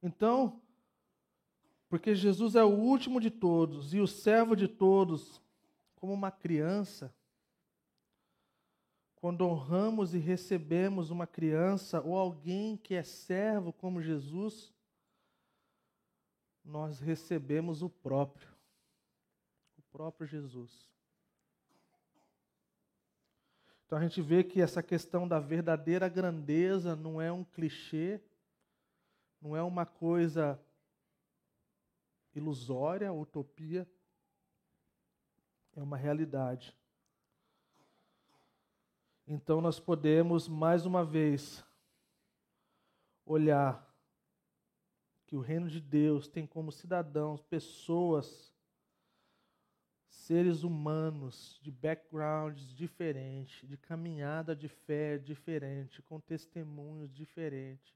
[0.04, 0.60] Então,
[1.88, 5.40] porque Jesus é o último de todos e o servo de todos,
[5.96, 7.10] como uma criança,
[9.16, 14.74] quando honramos e recebemos uma criança ou alguém que é servo como Jesus,
[16.62, 18.48] nós recebemos o próprio,
[19.78, 20.86] o próprio Jesus.
[23.86, 28.20] Então a gente vê que essa questão da verdadeira grandeza não é um clichê,
[29.44, 30.58] não é uma coisa
[32.34, 33.86] ilusória, utopia,
[35.76, 36.74] é uma realidade.
[39.26, 41.62] Então nós podemos, mais uma vez,
[43.26, 43.86] olhar
[45.26, 48.50] que o reino de Deus tem como cidadãos pessoas,
[50.08, 57.94] seres humanos de backgrounds diferentes, de caminhada de fé diferente, com testemunhos diferentes,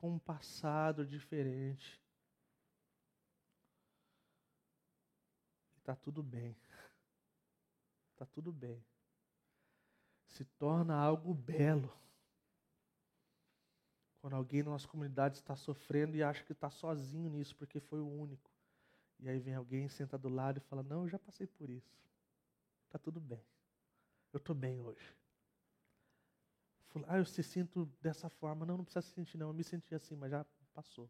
[0.00, 2.00] com um passado diferente.
[5.78, 6.56] Está tudo bem.
[8.12, 8.82] Está tudo bem
[10.30, 11.92] se torna algo belo.
[14.20, 18.00] Quando alguém na nossa comunidade está sofrendo e acha que está sozinho nisso, porque foi
[18.00, 18.50] o único.
[19.18, 21.98] E aí vem alguém, senta do lado e fala: Não, eu já passei por isso.
[22.86, 23.44] Está tudo bem.
[24.32, 25.19] Eu estou bem hoje.
[27.06, 28.66] Ah, eu se sinto dessa forma.
[28.66, 29.48] Não, não precisa se sentir, não.
[29.48, 31.08] Eu me senti assim, mas já passou.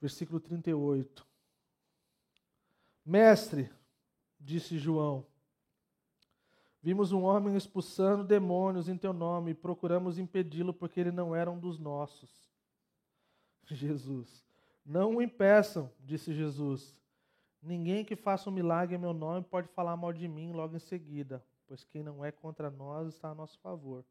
[0.00, 1.26] Versículo 38.
[3.04, 3.70] Mestre,
[4.38, 5.26] disse João.
[6.82, 11.50] Vimos um homem expulsando demônios em teu nome e procuramos impedi-lo porque ele não era
[11.50, 12.50] um dos nossos.
[13.66, 14.44] Jesus.
[14.84, 16.98] Não o impeçam, disse Jesus.
[17.62, 20.80] Ninguém que faça um milagre em meu nome pode falar mal de mim logo em
[20.80, 24.04] seguida, pois quem não é contra nós está a nosso favor.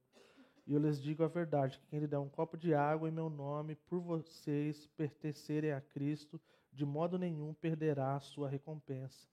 [0.65, 3.11] E eu lhes digo a verdade: que quem lhe der um copo de água em
[3.11, 6.39] meu nome, por vocês pertencerem a Cristo,
[6.71, 9.27] de modo nenhum perderá a sua recompensa.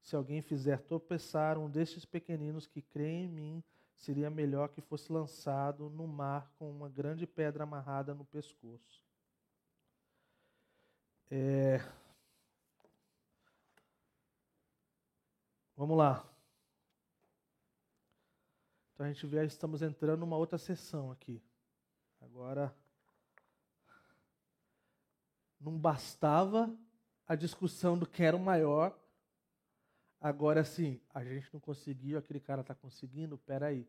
[0.00, 3.64] Se alguém fizer tropeçar um destes pequeninos que creem em mim,
[3.96, 9.02] seria melhor que fosse lançado no mar com uma grande pedra amarrada no pescoço.
[11.28, 11.80] É...
[15.76, 16.35] Vamos lá.
[18.96, 21.40] Então a gente vê, estamos entrando numa outra sessão aqui.
[22.20, 22.74] Agora,
[25.60, 26.76] não bastava
[27.28, 28.98] a discussão do que era o maior,
[30.20, 33.86] Agora sim, a gente não conseguiu, aquele cara está conseguindo, peraí.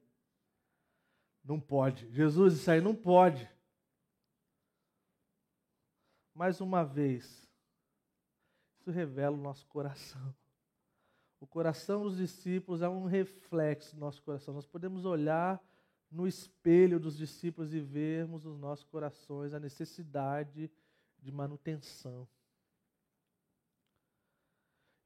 [1.43, 2.11] Não pode.
[2.11, 3.49] Jesus, isso aí não pode.
[6.35, 7.49] Mais uma vez,
[8.79, 10.35] isso revela o nosso coração.
[11.39, 14.53] O coração dos discípulos é um reflexo do nosso coração.
[14.53, 15.61] Nós podemos olhar
[16.09, 20.71] no espelho dos discípulos e vermos nos nossos corações a necessidade
[21.19, 22.27] de manutenção.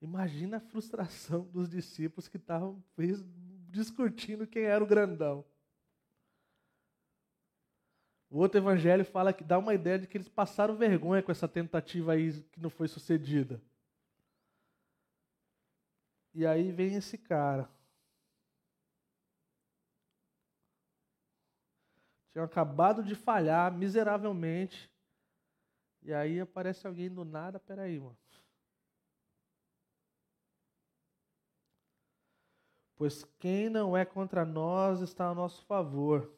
[0.01, 2.83] Imagina a frustração dos discípulos que estavam
[3.69, 5.45] discutindo quem era o grandão.
[8.29, 11.47] O outro evangelho fala que dá uma ideia de que eles passaram vergonha com essa
[11.47, 13.61] tentativa aí que não foi sucedida.
[16.33, 17.69] E aí vem esse cara.
[22.31, 24.89] Tinham acabado de falhar miseravelmente.
[26.01, 28.17] E aí aparece alguém do nada, peraí, mano.
[33.01, 36.31] pois quem não é contra nós está a nosso favor.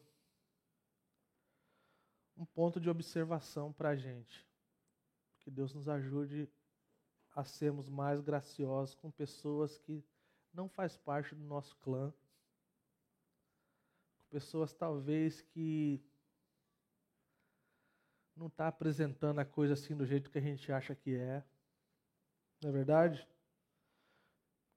[2.34, 4.48] Um ponto de observação para a gente.
[5.40, 6.50] Que Deus nos ajude
[7.34, 10.04] a sermos mais graciosos com pessoas que
[10.52, 12.12] não faz parte do nosso clã.
[14.18, 16.00] Com pessoas talvez que
[18.36, 21.44] não está apresentando a coisa assim do jeito que a gente acha que é.
[22.62, 23.28] Não é verdade?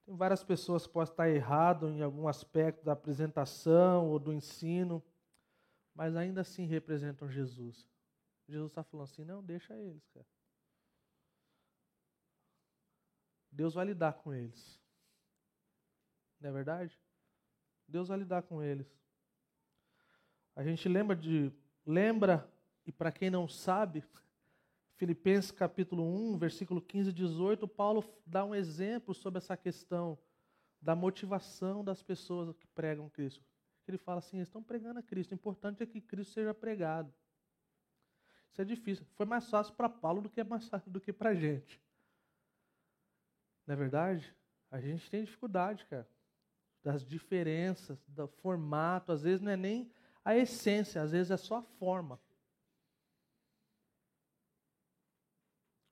[0.04, 5.02] Tem várias pessoas que podem estar errado em algum aspecto da apresentação ou do ensino,
[5.94, 7.86] mas ainda assim representam Jesus.
[8.48, 10.26] Jesus está falando assim: não, deixa eles, cara.
[13.58, 14.80] Deus vai lidar com eles.
[16.40, 16.96] Não é verdade?
[17.88, 18.86] Deus vai lidar com eles.
[20.54, 21.50] A gente lembra de.
[21.84, 22.48] Lembra,
[22.86, 24.04] e para quem não sabe,
[24.94, 30.16] Filipenses capítulo 1, versículo 15 e 18, Paulo dá um exemplo sobre essa questão
[30.80, 33.44] da motivação das pessoas que pregam Cristo.
[33.88, 37.12] Ele fala assim: eles estão pregando a Cristo, o importante é que Cristo seja pregado.
[38.52, 39.04] Isso é difícil.
[39.16, 41.87] Foi mais fácil para Paulo do que, fácil do que para a gente.
[43.68, 44.34] Não é verdade?
[44.68, 46.08] A gente tem dificuldade, cara.
[46.82, 49.12] Das diferenças, do formato.
[49.12, 49.92] Às vezes não é nem
[50.24, 52.20] a essência, às vezes é só a forma.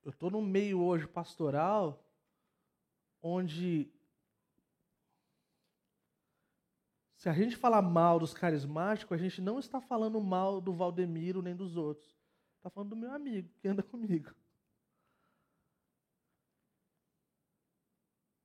[0.07, 2.01] eu estou no meio hoje pastoral
[3.21, 3.91] onde
[7.17, 11.41] se a gente falar mal dos carismáticos, a gente não está falando mal do Valdemiro
[11.41, 12.17] nem dos outros.
[12.55, 14.33] Está falando do meu amigo que anda comigo.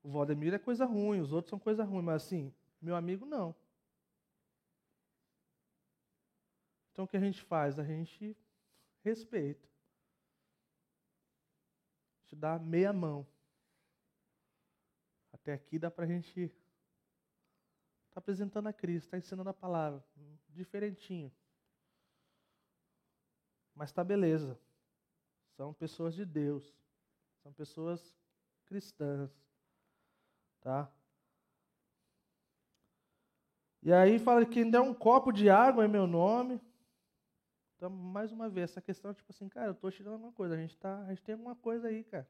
[0.02, 3.54] O Valdemiro é coisa ruim, os outros são coisa ruim, mas assim, meu amigo não.
[6.92, 7.78] Então o que a gente faz?
[7.78, 8.36] A gente
[9.02, 9.66] respeita.
[12.18, 13.26] A gente dá meia mão.
[15.32, 16.54] Até aqui dá para a gente estar
[18.14, 20.04] tá apresentando a Cristo, está ensinando a palavra.
[20.48, 21.32] Diferentinho.
[23.74, 24.58] Mas está beleza.
[25.56, 26.76] São pessoas de Deus.
[27.42, 28.14] São pessoas
[28.66, 29.30] cristãs.
[30.62, 30.90] Tá?
[33.82, 36.60] E aí fala que quem der um copo de água é meu nome.
[37.76, 40.54] Então, mais uma vez, essa questão, tipo assim, cara, eu estou tirando alguma coisa.
[40.54, 42.28] A gente, tá, a gente tem alguma coisa aí, cara.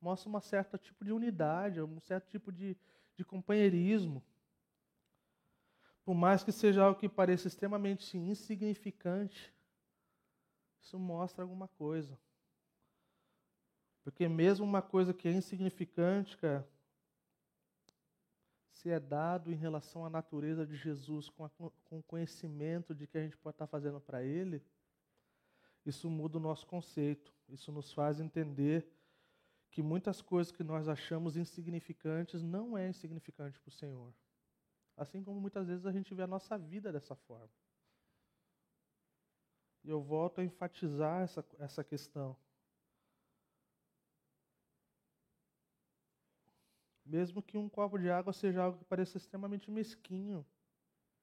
[0.00, 2.74] Mostra um certo tipo de unidade, um certo tipo de,
[3.14, 4.24] de companheirismo.
[6.02, 9.52] Por mais que seja algo que pareça extremamente insignificante,
[10.80, 12.18] isso mostra alguma coisa.
[14.02, 16.66] Porque mesmo uma coisa que é insignificante, cara,
[18.86, 23.04] se é dado em relação à natureza de Jesus, com, a, com o conhecimento de
[23.04, 24.62] que a gente pode estar fazendo para Ele,
[25.84, 27.34] isso muda o nosso conceito.
[27.48, 28.88] Isso nos faz entender
[29.72, 34.14] que muitas coisas que nós achamos insignificantes não é insignificante para o Senhor.
[34.96, 37.50] Assim como muitas vezes a gente vê a nossa vida dessa forma.
[39.82, 42.36] E eu volto a enfatizar essa, essa questão.
[47.06, 50.44] Mesmo que um copo de água seja algo que pareça extremamente mesquinho,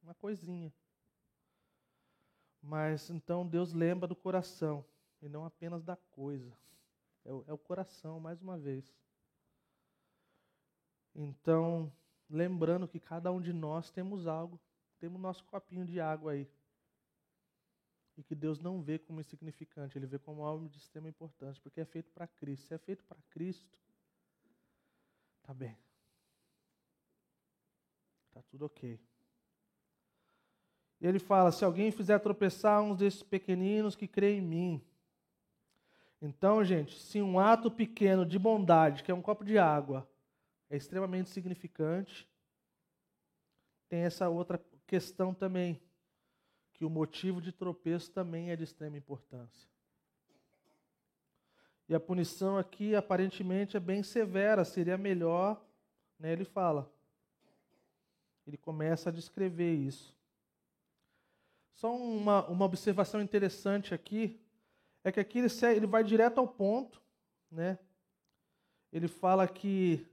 [0.02, 0.74] uma coisinha.
[2.62, 4.86] Mas então Deus lembra do coração
[5.22, 6.58] e não apenas da coisa.
[7.26, 8.86] É o, é o coração, mais uma vez.
[11.14, 11.92] Então,
[12.30, 14.60] lembrando que cada um de nós temos algo,
[15.00, 16.50] temos nosso copinho de água aí.
[18.16, 21.82] E que Deus não vê como insignificante, Ele vê como algo de extrema importância, porque
[21.82, 22.68] é feito para Cristo.
[22.68, 23.78] Se é feito para Cristo,
[25.44, 25.78] Tá bem.
[28.32, 29.00] Tá tudo ok.
[31.00, 34.82] Ele fala: se alguém fizer tropeçar uns desses pequeninos que creem em mim.
[36.22, 40.10] Então, gente, se um ato pequeno de bondade, que é um copo de água,
[40.70, 42.26] é extremamente significante,
[43.90, 45.82] tem essa outra questão também,
[46.72, 49.73] que o motivo de tropeço também é de extrema importância.
[51.88, 55.62] E a punição aqui aparentemente é bem severa, seria melhor,
[56.18, 56.32] né?
[56.32, 56.92] Ele fala.
[58.48, 60.16] Ele começa a descrever isso.
[61.74, 64.40] Só uma, uma observação interessante aqui
[65.04, 67.02] é que aqui ele, ele vai direto ao ponto,
[67.52, 67.78] né?
[68.92, 70.06] Ele fala que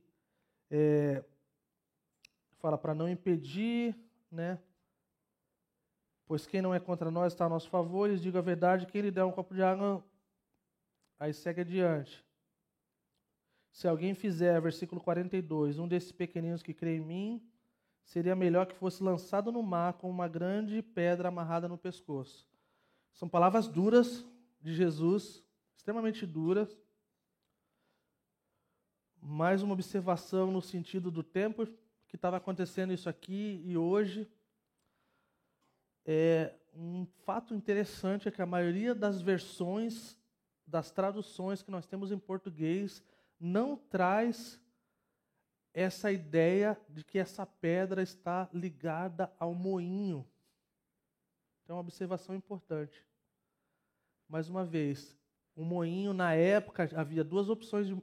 [0.70, 1.22] é,
[2.58, 3.94] fala para não impedir,
[4.30, 4.58] né?
[6.26, 8.08] Pois quem não é contra nós está a nosso favor.
[8.08, 10.04] Eles digam a verdade: quem lhe der um copo de água
[11.20, 12.24] Aí segue adiante.
[13.70, 17.46] Se alguém fizer, versículo 42, um desses pequeninos que crê em mim,
[18.02, 22.48] seria melhor que fosse lançado no mar com uma grande pedra amarrada no pescoço.
[23.12, 24.24] São palavras duras
[24.62, 25.44] de Jesus,
[25.76, 26.74] extremamente duras.
[29.20, 31.66] Mais uma observação no sentido do tempo
[32.08, 34.26] que estava acontecendo isso aqui e hoje.
[36.06, 40.18] É um fato interessante é que a maioria das versões
[40.70, 43.02] das traduções que nós temos em português
[43.38, 44.60] não traz
[45.74, 50.26] essa ideia de que essa pedra está ligada ao moinho.
[51.62, 53.06] Então, é uma observação importante.
[54.28, 55.16] Mais uma vez,
[55.54, 57.96] o moinho, na época, havia duas opções, de,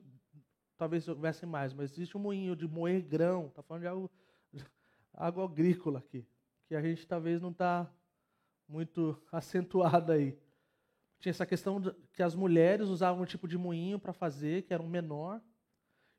[0.78, 4.12] talvez houvesse mais, mas existe um moinho de moer grão, está falando de algo,
[5.14, 6.26] algo agrícola aqui,
[6.68, 7.90] que a gente talvez não está
[8.68, 10.38] muito acentuado aí.
[11.20, 14.74] Tinha essa questão de, que as mulheres usavam um tipo de moinho para fazer, que
[14.74, 15.42] era um menor.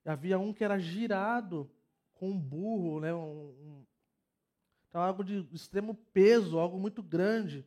[0.05, 1.71] Havia um que era girado
[2.15, 3.15] com um burro, né?
[3.15, 3.87] Um, um,
[4.89, 7.67] então, algo de extremo peso, algo muito grande.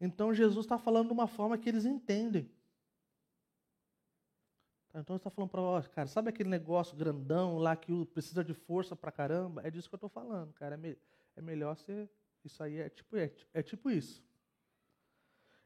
[0.00, 2.50] Então, Jesus está falando de uma forma que eles entendem.
[4.90, 8.52] Então, ele está falando para nós, cara, sabe aquele negócio grandão lá que precisa de
[8.52, 9.62] força para caramba?
[9.64, 10.74] É disso que eu estou falando, cara.
[10.74, 10.98] É, me,
[11.36, 12.10] é melhor ser.
[12.44, 14.24] Isso aí é tipo, é, é tipo isso.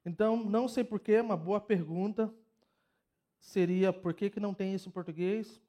[0.05, 2.33] Então, não sei porquê, uma boa pergunta
[3.39, 5.63] seria por que, que não tem isso em português?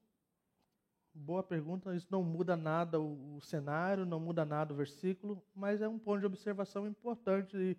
[1.14, 5.82] Boa pergunta, isso não muda nada o, o cenário, não muda nada o versículo, mas
[5.82, 7.78] é um ponto de observação importante de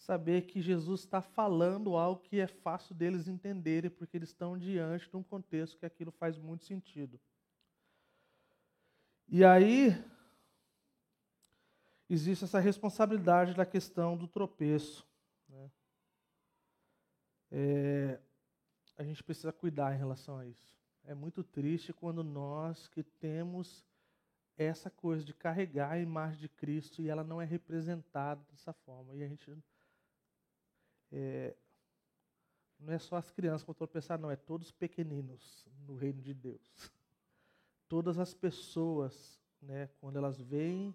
[0.00, 5.10] saber que Jesus está falando algo que é fácil deles entenderem, porque eles estão diante
[5.10, 7.20] de um contexto que aquilo faz muito sentido.
[9.28, 9.94] E aí,
[12.08, 15.06] existe essa responsabilidade da questão do tropeço.
[17.50, 18.18] É,
[18.96, 20.78] a gente precisa cuidar em relação a isso.
[21.04, 23.84] É muito triste quando nós que temos
[24.56, 29.14] essa coisa de carregar a imagem de Cristo e ela não é representada dessa forma.
[29.14, 29.56] E a gente.
[31.10, 31.56] É,
[32.78, 36.32] não é só as crianças que eu pensar, não, é todos pequeninos no reino de
[36.32, 36.90] Deus.
[37.88, 40.94] Todas as pessoas, né, quando elas veem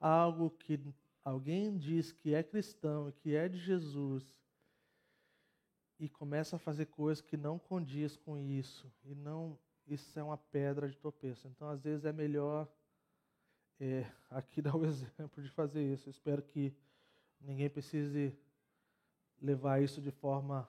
[0.00, 0.80] algo que
[1.24, 4.32] alguém diz que é cristão que é de Jesus,
[5.98, 10.36] e começa a fazer coisas que não condiz com isso, e não isso é uma
[10.36, 11.46] pedra de tropeço.
[11.46, 12.68] Então, às vezes é melhor
[13.80, 16.08] é, aqui dar o exemplo de fazer isso.
[16.08, 16.74] Eu espero que
[17.40, 18.36] ninguém precise
[19.40, 20.68] levar isso de forma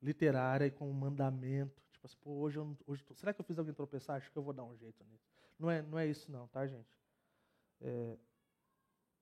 [0.00, 1.82] literária e com um mandamento.
[1.92, 4.16] Tipo assim, pô, hoje eu, hoje tô, será que eu fiz alguém tropeçar?
[4.16, 5.28] Acho que eu vou dar um jeito nisso.
[5.58, 6.96] Não é, não é isso não, tá, gente?
[7.80, 8.16] É,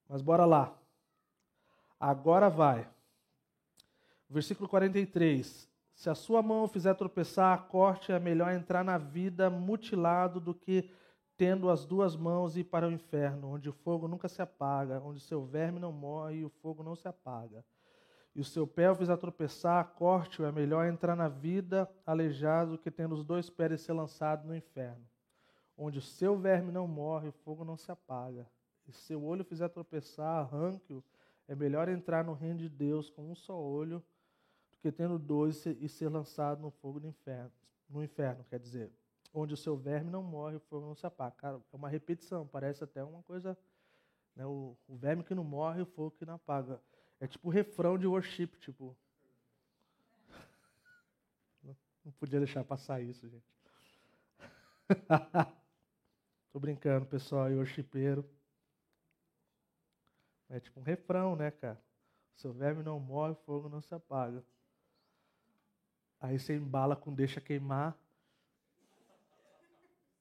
[0.08, 0.78] mas bora lá.
[1.98, 2.88] Agora vai.
[4.30, 5.68] Versículo 43.
[5.94, 10.90] Se a sua mão fizer tropeçar, corte, é melhor entrar na vida mutilado do que
[11.36, 15.20] tendo as duas mãos ir para o inferno, onde o fogo nunca se apaga, onde
[15.20, 17.64] seu verme não morre e o fogo não se apaga.
[18.34, 22.78] E o seu pé o fizer tropeçar, corte-o, é melhor entrar na vida aleijado do
[22.78, 25.04] que tendo os dois pés e ser lançado no inferno,
[25.76, 28.46] onde o seu verme não morre e o fogo não se apaga.
[28.86, 31.02] E seu olho fizer tropeçar, arranque-o,
[31.48, 34.02] é melhor entrar no reino de Deus com um só olho
[34.78, 37.50] do que tendo dois e ser lançado no fogo do inferno.
[37.88, 38.92] No inferno, quer dizer,
[39.34, 41.34] onde o seu verme não morre, o fogo não se apaga.
[41.36, 43.58] Cara, é uma repetição, parece até uma coisa.
[44.36, 46.80] Né, o, o verme que não morre, o fogo que não apaga.
[47.20, 48.96] É tipo o refrão de worship, tipo.
[52.04, 53.52] Não podia deixar passar isso, gente.
[56.52, 58.24] Tô brincando, pessoal, e worshipeiro.
[60.48, 61.82] É tipo um refrão, né, cara?
[62.36, 64.44] Seu verme não morre, o fogo não se apaga.
[66.20, 67.96] Aí você embala com deixa queimar.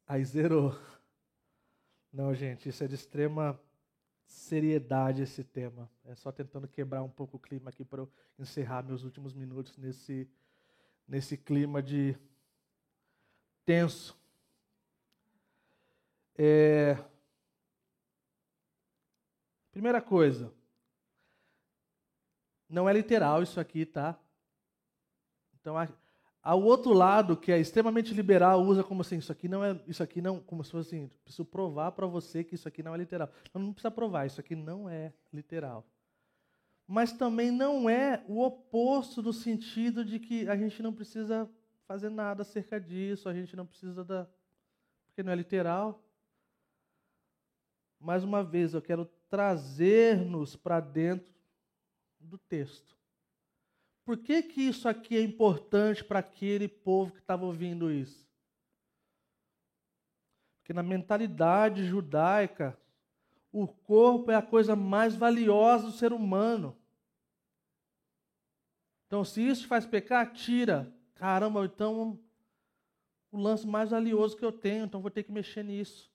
[0.07, 0.77] Aí zerou.
[2.13, 3.59] Não, gente, isso é de extrema
[4.27, 5.89] seriedade esse tema.
[6.05, 9.77] É só tentando quebrar um pouco o clima aqui para eu encerrar meus últimos minutos
[9.77, 10.29] nesse,
[11.07, 12.15] nesse clima de
[13.65, 14.17] tenso.
[16.37, 16.97] É...
[19.71, 20.51] Primeira coisa,
[22.69, 24.19] não é literal isso aqui, tá?
[25.67, 25.75] Então,
[26.41, 30.01] ao outro lado, que é extremamente liberal, usa como assim, isso aqui não é, isso
[30.01, 32.97] aqui não, como se fosse assim, preciso provar para você que isso aqui não é
[32.97, 33.29] literal.
[33.53, 35.85] Não, não precisa provar, isso aqui não é literal.
[36.87, 41.49] Mas também não é o oposto no sentido de que a gente não precisa
[41.85, 44.25] fazer nada acerca disso, a gente não precisa da
[45.07, 46.01] porque não é literal.
[47.99, 51.33] Mais uma vez, eu quero trazer-nos para dentro
[52.21, 52.96] do texto.
[54.07, 58.25] Por que, que isso aqui é importante para aquele povo que estava ouvindo isso?
[60.59, 62.79] Porque na mentalidade judaica,
[63.51, 66.73] o corpo é a coisa mais valiosa do ser humano.
[69.07, 70.89] Então, se isso faz pecar, tira.
[71.13, 72.17] Caramba, então
[73.29, 76.09] o lance mais valioso que eu tenho, então vou ter que mexer nisso.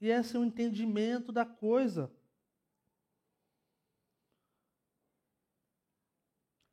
[0.00, 2.08] E esse é o entendimento da coisa.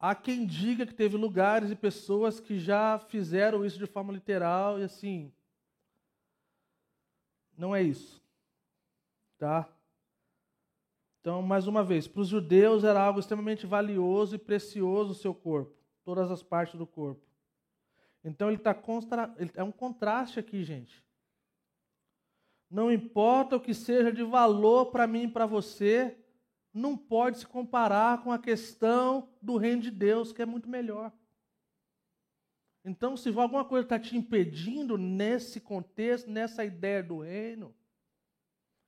[0.06, 4.78] Há quem diga que teve lugares e pessoas que já fizeram isso de forma literal
[4.78, 5.32] e assim.
[7.58, 8.22] Não é isso.
[9.38, 9.66] Tá?
[11.22, 15.34] Então, mais uma vez, para os judeus era algo extremamente valioso e precioso o seu
[15.34, 15.74] corpo,
[16.04, 17.26] todas as partes do corpo.
[18.26, 19.34] Então ele está contra...
[19.56, 21.02] é um contraste aqui, gente.
[22.70, 26.18] Não importa o que seja de valor para mim e para você,
[26.74, 31.14] não pode se comparar com a questão do reino de Deus, que é muito melhor.
[32.84, 37.74] Então, se alguma coisa está te impedindo nesse contexto, nessa ideia do reino,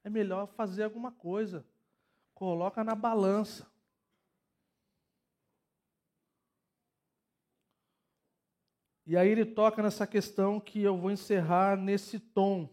[0.04, 1.66] é melhor fazer alguma coisa.
[2.34, 3.66] Coloca na balança.
[9.06, 12.68] E aí ele toca nessa questão que eu vou encerrar nesse tom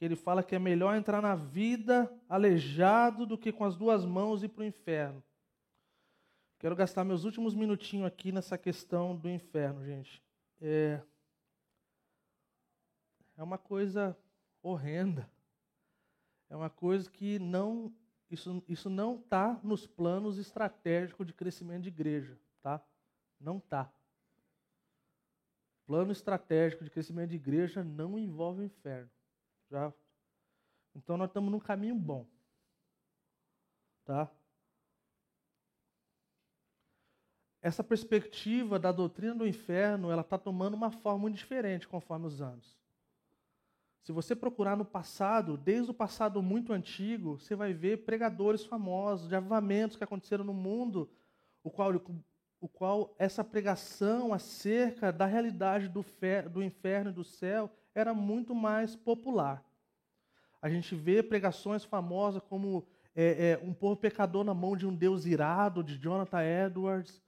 [0.00, 4.02] que ele fala que é melhor entrar na vida aleijado do que com as duas
[4.02, 5.22] mãos ir para o inferno.
[6.58, 10.22] Quero gastar meus últimos minutinhos aqui nessa questão do inferno, gente.
[10.58, 11.02] É,
[13.36, 14.16] é uma coisa
[14.62, 15.30] horrenda.
[16.48, 17.94] É uma coisa que não
[18.30, 22.82] isso, isso não está nos planos estratégicos de crescimento de igreja, tá?
[23.38, 23.92] Não está.
[25.84, 29.10] Plano estratégico de crescimento de igreja não envolve o inferno.
[29.70, 29.92] Já.
[30.94, 32.26] Então nós estamos num caminho bom.
[34.04, 34.28] Tá?
[37.62, 42.40] Essa perspectiva da doutrina do inferno, ela está tomando uma forma muito diferente conforme os
[42.40, 42.76] anos.
[44.02, 49.28] Se você procurar no passado, desde o passado muito antigo, você vai ver pregadores famosos,
[49.28, 51.08] de avivamentos que aconteceram no mundo,
[51.62, 51.92] o qual,
[52.60, 56.04] o qual essa pregação acerca da realidade do,
[56.50, 59.64] do inferno e do céu era muito mais popular.
[60.60, 64.94] A gente vê pregações famosas como é, é, Um Povo Pecador na Mão de um
[64.94, 67.22] Deus Irado, de Jonathan Edwards.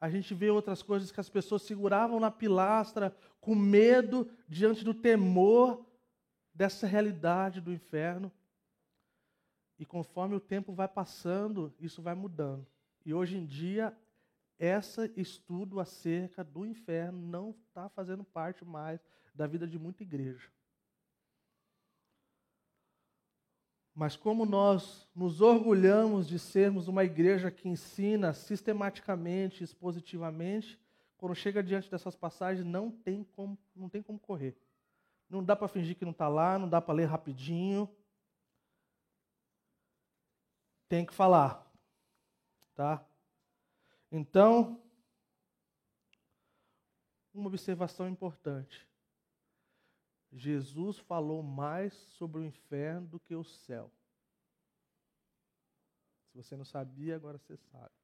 [0.00, 4.94] A gente vê outras coisas que as pessoas seguravam na pilastra com medo diante do
[4.94, 5.84] temor
[6.54, 8.30] dessa realidade do inferno.
[9.78, 12.66] E conforme o tempo vai passando, isso vai mudando.
[13.04, 13.94] E hoje em dia,
[14.58, 19.00] esse estudo acerca do inferno não está fazendo parte mais
[19.34, 20.48] da vida de muita igreja.
[23.94, 30.80] Mas como nós nos orgulhamos de sermos uma igreja que ensina sistematicamente, expositivamente,
[31.16, 34.56] quando chega diante dessas passagens não tem como, não tem como correr.
[35.30, 37.88] Não dá para fingir que não está lá, não dá para ler rapidinho.
[40.88, 41.64] Tem que falar.
[42.74, 43.04] Tá?
[44.10, 44.82] Então,
[47.32, 48.86] uma observação importante.
[50.34, 53.90] Jesus falou mais sobre o inferno do que o céu.
[56.26, 57.94] Se você não sabia, agora você sabe.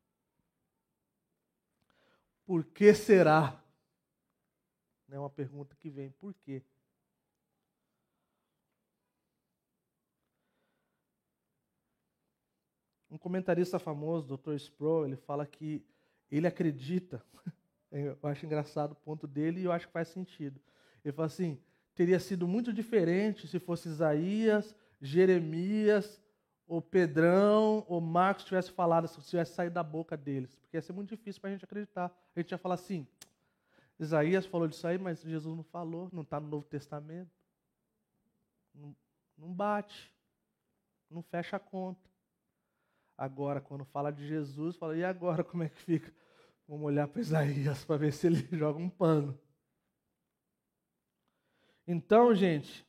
[2.47, 3.61] Por que será?
[5.11, 6.13] É uma pergunta que vem.
[6.13, 6.63] Por quê?
[13.11, 14.55] Um comentarista famoso, Dr.
[14.55, 15.85] Sproul, ele fala que
[16.31, 17.25] ele acredita,
[17.91, 20.61] eu acho engraçado o ponto dele e eu acho que faz sentido.
[21.05, 21.61] Ele fala assim:
[22.01, 26.19] teria sido muito diferente se fosse Isaías, Jeremias,
[26.67, 30.57] ou Pedrão, ou Marcos tivesse falado, se tivesse saído da boca deles.
[30.57, 32.11] Porque ia ser muito difícil para a gente acreditar.
[32.35, 33.07] A gente ia falar assim:
[33.99, 37.31] Isaías falou disso aí, mas Jesus não falou, não está no Novo Testamento.
[38.75, 38.97] Não,
[39.37, 40.11] não bate,
[41.11, 42.09] não fecha a conta.
[43.15, 46.11] Agora, quando fala de Jesus, fala, e agora como é que fica?
[46.67, 49.39] Vamos olhar para Isaías para ver se ele joga um pano.
[51.93, 52.87] Então, gente,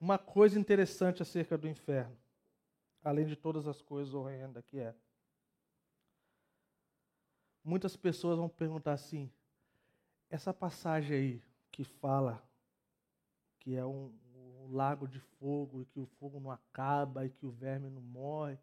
[0.00, 2.18] uma coisa interessante acerca do inferno,
[3.00, 4.92] além de todas as coisas horrendas que é.
[7.62, 9.30] Muitas pessoas vão perguntar assim:
[10.28, 12.42] essa passagem aí que fala
[13.60, 17.46] que é um, um lago de fogo e que o fogo não acaba e que
[17.46, 18.58] o verme não morre,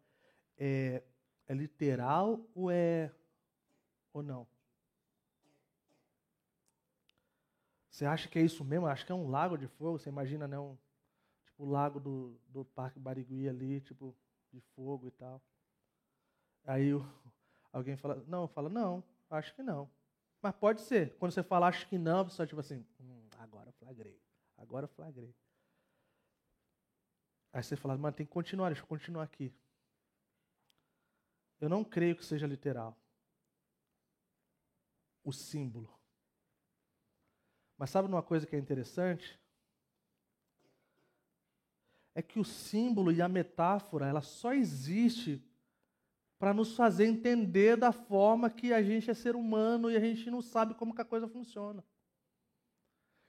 [0.58, 1.02] é,
[1.48, 3.10] é literal ou é
[4.12, 4.51] ou não?
[7.92, 8.86] Você acha que é isso mesmo?
[8.86, 9.98] Acho que é um lago de fogo.
[9.98, 10.58] Você imagina, né?
[10.58, 10.78] Um,
[11.44, 14.16] tipo o lago do, do Parque Barigui ali, tipo
[14.50, 15.42] de fogo e tal.
[16.64, 17.04] Aí o,
[17.70, 19.90] alguém fala, não, fala, não, acho que não.
[20.40, 21.14] Mas pode ser.
[21.18, 24.18] Quando você fala acho que não, você tipo assim, hum, agora flagrei.
[24.56, 25.34] Agora flagrei.
[27.52, 29.54] Aí você fala, mas tem que continuar, deixa eu continuar aqui.
[31.60, 32.96] Eu não creio que seja literal.
[35.22, 36.01] O símbolo.
[37.82, 39.36] Mas sabe uma coisa que é interessante?
[42.14, 45.42] É que o símbolo e a metáfora, ela só existe
[46.38, 50.30] para nos fazer entender da forma que a gente é ser humano e a gente
[50.30, 51.82] não sabe como que a coisa funciona.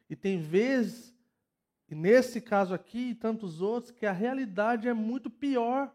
[0.07, 1.15] E tem vezes
[1.89, 5.91] e nesse caso aqui e tantos outros, que a realidade é muito pior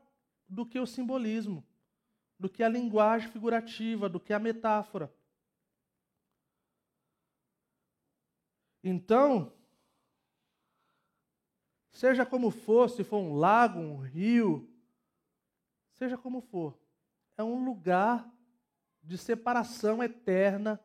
[0.49, 1.65] do que o simbolismo,
[2.37, 5.17] do que a linguagem figurativa, do que a metáfora.
[8.83, 9.53] Então,
[11.91, 14.69] seja como for, se for um lago, um rio,
[15.95, 16.79] seja como for,
[17.37, 18.31] é um lugar
[19.03, 20.81] de separação eterna,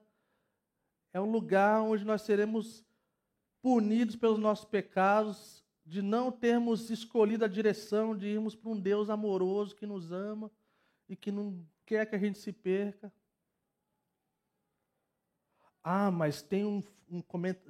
[1.12, 2.84] é um lugar onde nós seremos
[3.62, 9.10] punidos pelos nossos pecados, de não termos escolhido a direção de irmos para um Deus
[9.10, 10.52] amoroso que nos ama
[11.10, 13.14] e que não quer que a gente se perca.
[15.84, 17.22] Ah, mas tem, um, um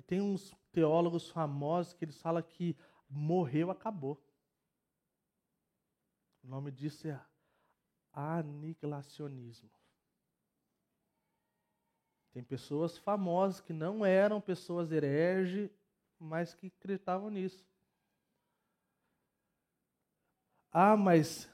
[0.05, 2.77] tem uns teólogos famosos que eles falam que
[3.09, 4.21] morreu, acabou.
[6.43, 7.19] O nome disso é
[8.11, 9.69] aniquilacionismo.
[12.31, 15.69] Tem pessoas famosas que não eram pessoas hereges,
[16.19, 17.65] mas que acreditavam nisso.
[20.71, 21.47] Ah, mas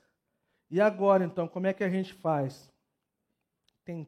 [0.69, 2.71] e agora então, como é que a gente faz?
[3.83, 4.07] Tem,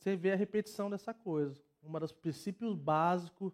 [0.00, 1.62] você vê a repetição dessa coisa.
[1.82, 3.52] Um dos princípios básicos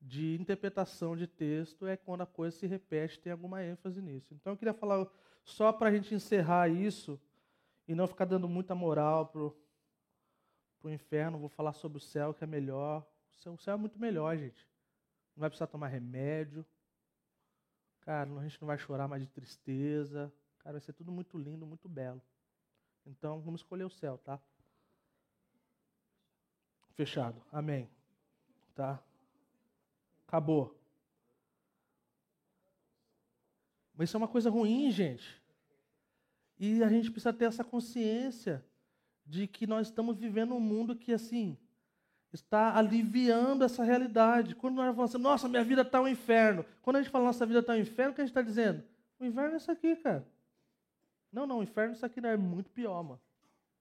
[0.00, 4.34] de interpretação de texto é quando a coisa se repete, tem alguma ênfase nisso.
[4.34, 5.06] Então eu queria falar
[5.44, 7.20] só para a gente encerrar isso
[7.86, 9.56] e não ficar dando muita moral pro
[10.80, 13.06] pro inferno, vou falar sobre o céu que é melhor.
[13.46, 14.66] O céu é muito melhor, gente.
[15.36, 16.64] Não vai precisar tomar remédio.
[18.00, 20.32] Cara, a gente não vai chorar mais de tristeza.
[20.60, 22.22] Cara, vai ser tudo muito lindo, muito belo.
[23.04, 24.40] Então, vamos escolher o céu, tá?
[27.00, 27.40] Fechado.
[27.50, 27.88] Amém.
[28.74, 29.02] Tá?
[30.28, 30.78] Acabou.
[33.94, 35.42] Mas isso é uma coisa ruim, gente.
[36.58, 38.62] E a gente precisa ter essa consciência
[39.24, 41.56] de que nós estamos vivendo um mundo que, assim,
[42.34, 44.54] está aliviando essa realidade.
[44.54, 46.66] Quando nós falamos assim, nossa, minha vida está um inferno.
[46.82, 48.84] Quando a gente fala nossa vida está um inferno, o que a gente está dizendo?
[49.18, 50.28] O inferno é isso aqui, cara.
[51.32, 53.20] Não, não, o inferno isso aqui não é muito pior, mano.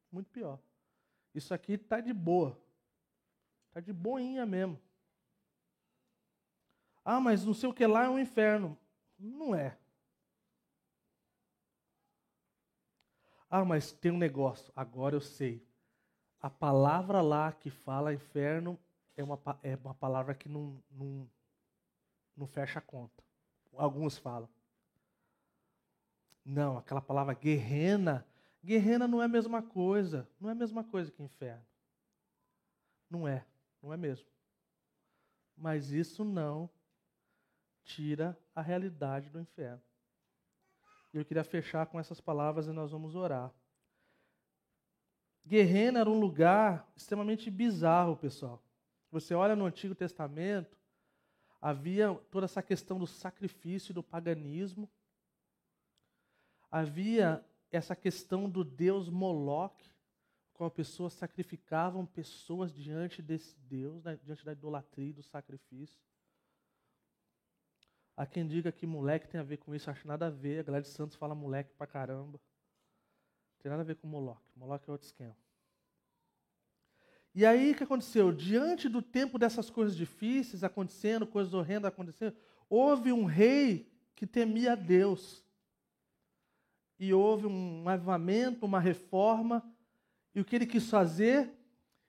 [0.09, 0.57] Muito pior.
[1.35, 2.57] Isso aqui está de boa.
[3.79, 4.77] Está de boinha mesmo.
[7.03, 8.77] Ah, mas não sei o que lá é um inferno.
[9.17, 9.77] Não é.
[13.49, 14.71] Ah, mas tem um negócio.
[14.75, 15.65] Agora eu sei.
[16.41, 18.77] A palavra lá que fala inferno
[19.15, 21.29] é uma, é uma palavra que não, não,
[22.35, 23.23] não fecha a conta.
[23.77, 24.49] Alguns falam.
[26.43, 28.25] Não, aquela palavra guerrena.
[28.61, 30.29] Guerrena não é a mesma coisa.
[30.37, 31.65] Não é a mesma coisa que inferno.
[33.09, 33.45] Não é.
[33.81, 34.27] Não é mesmo.
[35.55, 36.69] Mas isso não
[37.83, 39.81] tira a realidade do inferno.
[41.13, 43.51] E eu queria fechar com essas palavras e nós vamos orar.
[45.45, 48.61] Guerrena era um lugar extremamente bizarro, pessoal.
[49.11, 50.77] Você olha no Antigo Testamento,
[51.59, 54.87] havia toda essa questão do sacrifício e do paganismo.
[56.69, 59.89] Havia essa questão do deus Moloque,
[60.59, 65.97] qual pessoas sacrificavam pessoas diante desse deus, né, diante da idolatria e do sacrifício.
[68.13, 70.59] Há quem diga que moleque tem a ver com isso, acho nada a ver.
[70.59, 72.41] A galera de Santos fala moleque pra caramba.
[73.53, 74.51] Não tem nada a ver com Moloque.
[74.53, 75.37] Moloque é outro esquema.
[77.33, 78.29] E aí o que aconteceu?
[78.33, 82.35] Diante do tempo dessas coisas difíceis acontecendo, coisas horrendas acontecendo,
[82.69, 85.41] houve um rei que temia a Deus.
[86.99, 89.63] E houve um avivamento, uma reforma.
[90.33, 91.51] E o que ele quis fazer?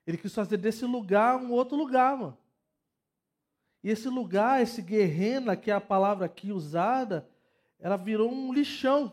[0.07, 2.39] Ele quis fazer desse lugar um outro lugar, mano.
[3.83, 7.29] E esse lugar, esse guerrena, que é a palavra aqui usada,
[7.79, 9.13] ela virou um lixão.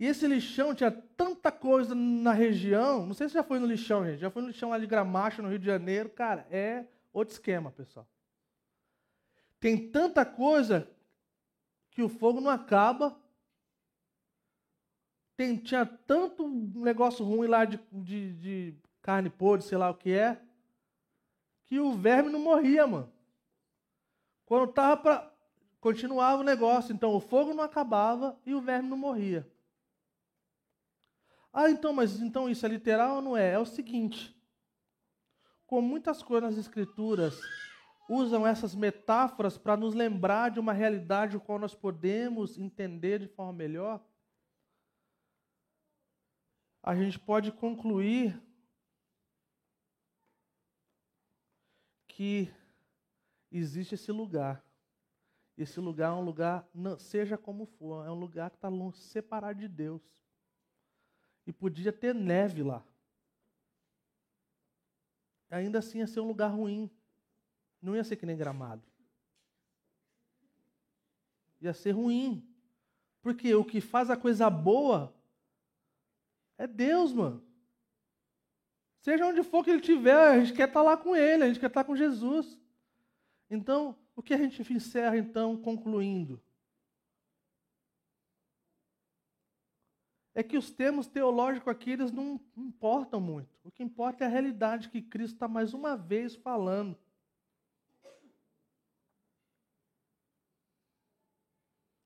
[0.00, 3.04] E esse lixão tinha tanta coisa na região.
[3.04, 4.20] Não sei se já foi no lixão, gente.
[4.20, 6.08] Já foi no lixão lá de Gramacho, no Rio de Janeiro.
[6.08, 8.08] Cara, é outro esquema, pessoal.
[9.58, 10.88] Tem tanta coisa
[11.90, 13.18] que o fogo não acaba.
[15.38, 20.10] Tem, tinha tanto negócio ruim lá de, de, de carne podre, sei lá o que
[20.10, 20.42] é
[21.64, 23.12] que o verme não morria, mano.
[24.44, 25.32] Quando tava para
[25.80, 29.48] continuava o negócio, então o fogo não acabava e o verme não morria.
[31.52, 33.52] Ah, então, mas então isso é literal ou não é?
[33.52, 34.36] É o seguinte:
[35.68, 37.40] com muitas coisas nas escrituras
[38.08, 43.28] usam essas metáforas para nos lembrar de uma realidade o qual nós podemos entender de
[43.28, 44.02] forma melhor,
[46.82, 48.40] a gente pode concluir
[52.06, 52.52] que
[53.50, 54.64] existe esse lugar.
[55.56, 56.68] Esse lugar é um lugar,
[56.98, 60.02] seja como for, é um lugar que está separado de Deus.
[61.46, 62.84] E podia ter neve lá.
[65.50, 66.90] Ainda assim ia ser um lugar ruim.
[67.80, 68.82] Não ia ser que nem gramado.
[71.60, 72.46] Ia ser ruim.
[73.22, 75.17] Porque o que faz a coisa boa
[76.58, 77.42] é Deus, mano.
[79.00, 81.60] Seja onde for que ele estiver, a gente quer estar lá com ele, a gente
[81.60, 82.58] quer estar com Jesus.
[83.48, 86.42] Então, o que a gente encerra então concluindo?
[90.34, 93.56] É que os termos teológicos aqui eles não importam muito.
[93.64, 96.98] O que importa é a realidade que Cristo está mais uma vez falando.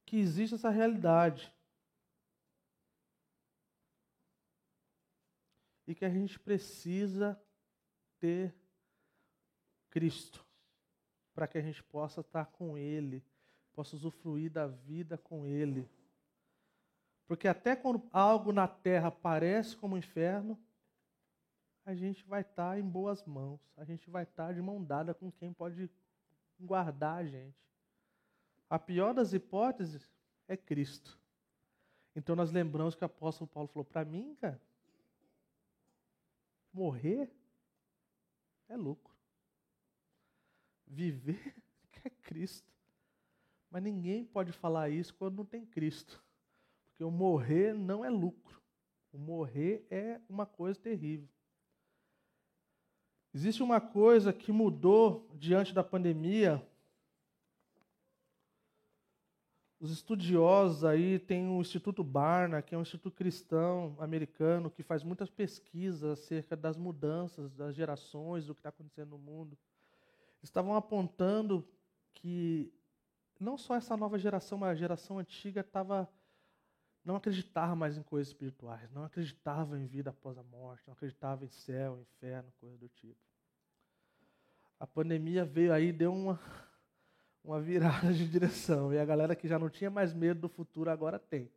[0.07, 1.53] Que existe essa realidade.
[5.93, 7.39] E que a gente precisa
[8.19, 8.55] ter
[9.91, 10.43] Cristo
[11.35, 13.23] para que a gente possa estar com Ele,
[13.75, 15.87] possa usufruir da vida com Ele.
[17.27, 20.59] Porque até quando algo na terra parece como um inferno,
[21.85, 25.31] a gente vai estar em boas mãos, a gente vai estar de mão dada com
[25.31, 25.91] quem pode
[26.59, 27.61] guardar a gente.
[28.71, 30.11] A pior das hipóteses,
[30.49, 31.21] é Cristo.
[32.17, 34.59] Então nós lembramos que o apóstolo Paulo falou: para mim, cara,
[36.73, 37.31] morrer
[38.69, 39.15] é lucro.
[40.87, 41.55] Viver
[42.05, 42.73] é Cristo.
[43.71, 46.23] Mas ninguém pode falar isso quando não tem Cristo.
[46.87, 48.63] Porque o morrer não é lucro.
[49.13, 51.29] O morrer é uma coisa terrível.
[53.35, 56.67] Existe uma coisa que mudou diante da pandemia.
[59.83, 65.03] Os estudiosos aí têm o Instituto Barna, que é um instituto cristão americano que faz
[65.03, 69.59] muitas pesquisas acerca das mudanças das gerações, do que está acontecendo no mundo.
[70.41, 71.67] Estavam apontando
[72.15, 72.73] que
[73.41, 76.09] não só essa nova geração, mas a geração antiga estava
[77.05, 81.45] não acreditava mais em coisas espirituais, não acreditava em vida após a morte, não acreditava
[81.45, 83.19] em céu, inferno, coisa do tipo.
[84.79, 86.39] A pandemia veio aí, deu uma,
[87.45, 90.91] uma virada de direção, e a galera que já não tinha mais medo do futuro
[90.91, 91.51] agora tem.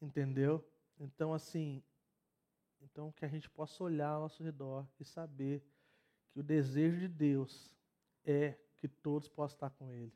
[0.00, 0.64] Entendeu?
[0.98, 1.82] Então, assim,
[2.82, 5.62] então que a gente possa olhar ao nosso redor e saber
[6.30, 7.74] que o desejo de Deus
[8.24, 10.12] é que todos possam estar com Ele.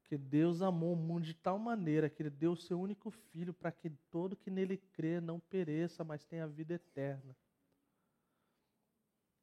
[0.00, 3.52] Porque Deus amou o mundo de tal maneira que Ele deu o seu único filho
[3.52, 7.36] para que todo que nele crê não pereça, mas tenha vida eterna.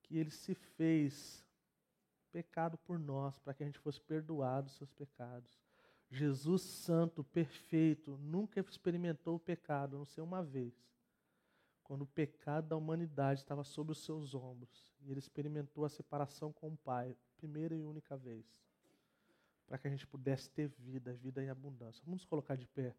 [0.01, 1.44] Que Ele se fez
[2.35, 5.57] pecado por nós, para que a gente fosse perdoado dos seus pecados.
[6.11, 10.73] Jesus Santo, perfeito, nunca experimentou o pecado, a não ser uma vez
[11.81, 16.51] quando o pecado da humanidade estava sobre os seus ombros e ele experimentou a separação
[16.51, 18.45] com o Pai, primeira e única vez,
[19.65, 22.03] para que a gente pudesse ter vida, vida em abundância.
[22.05, 22.93] Vamos colocar de pé.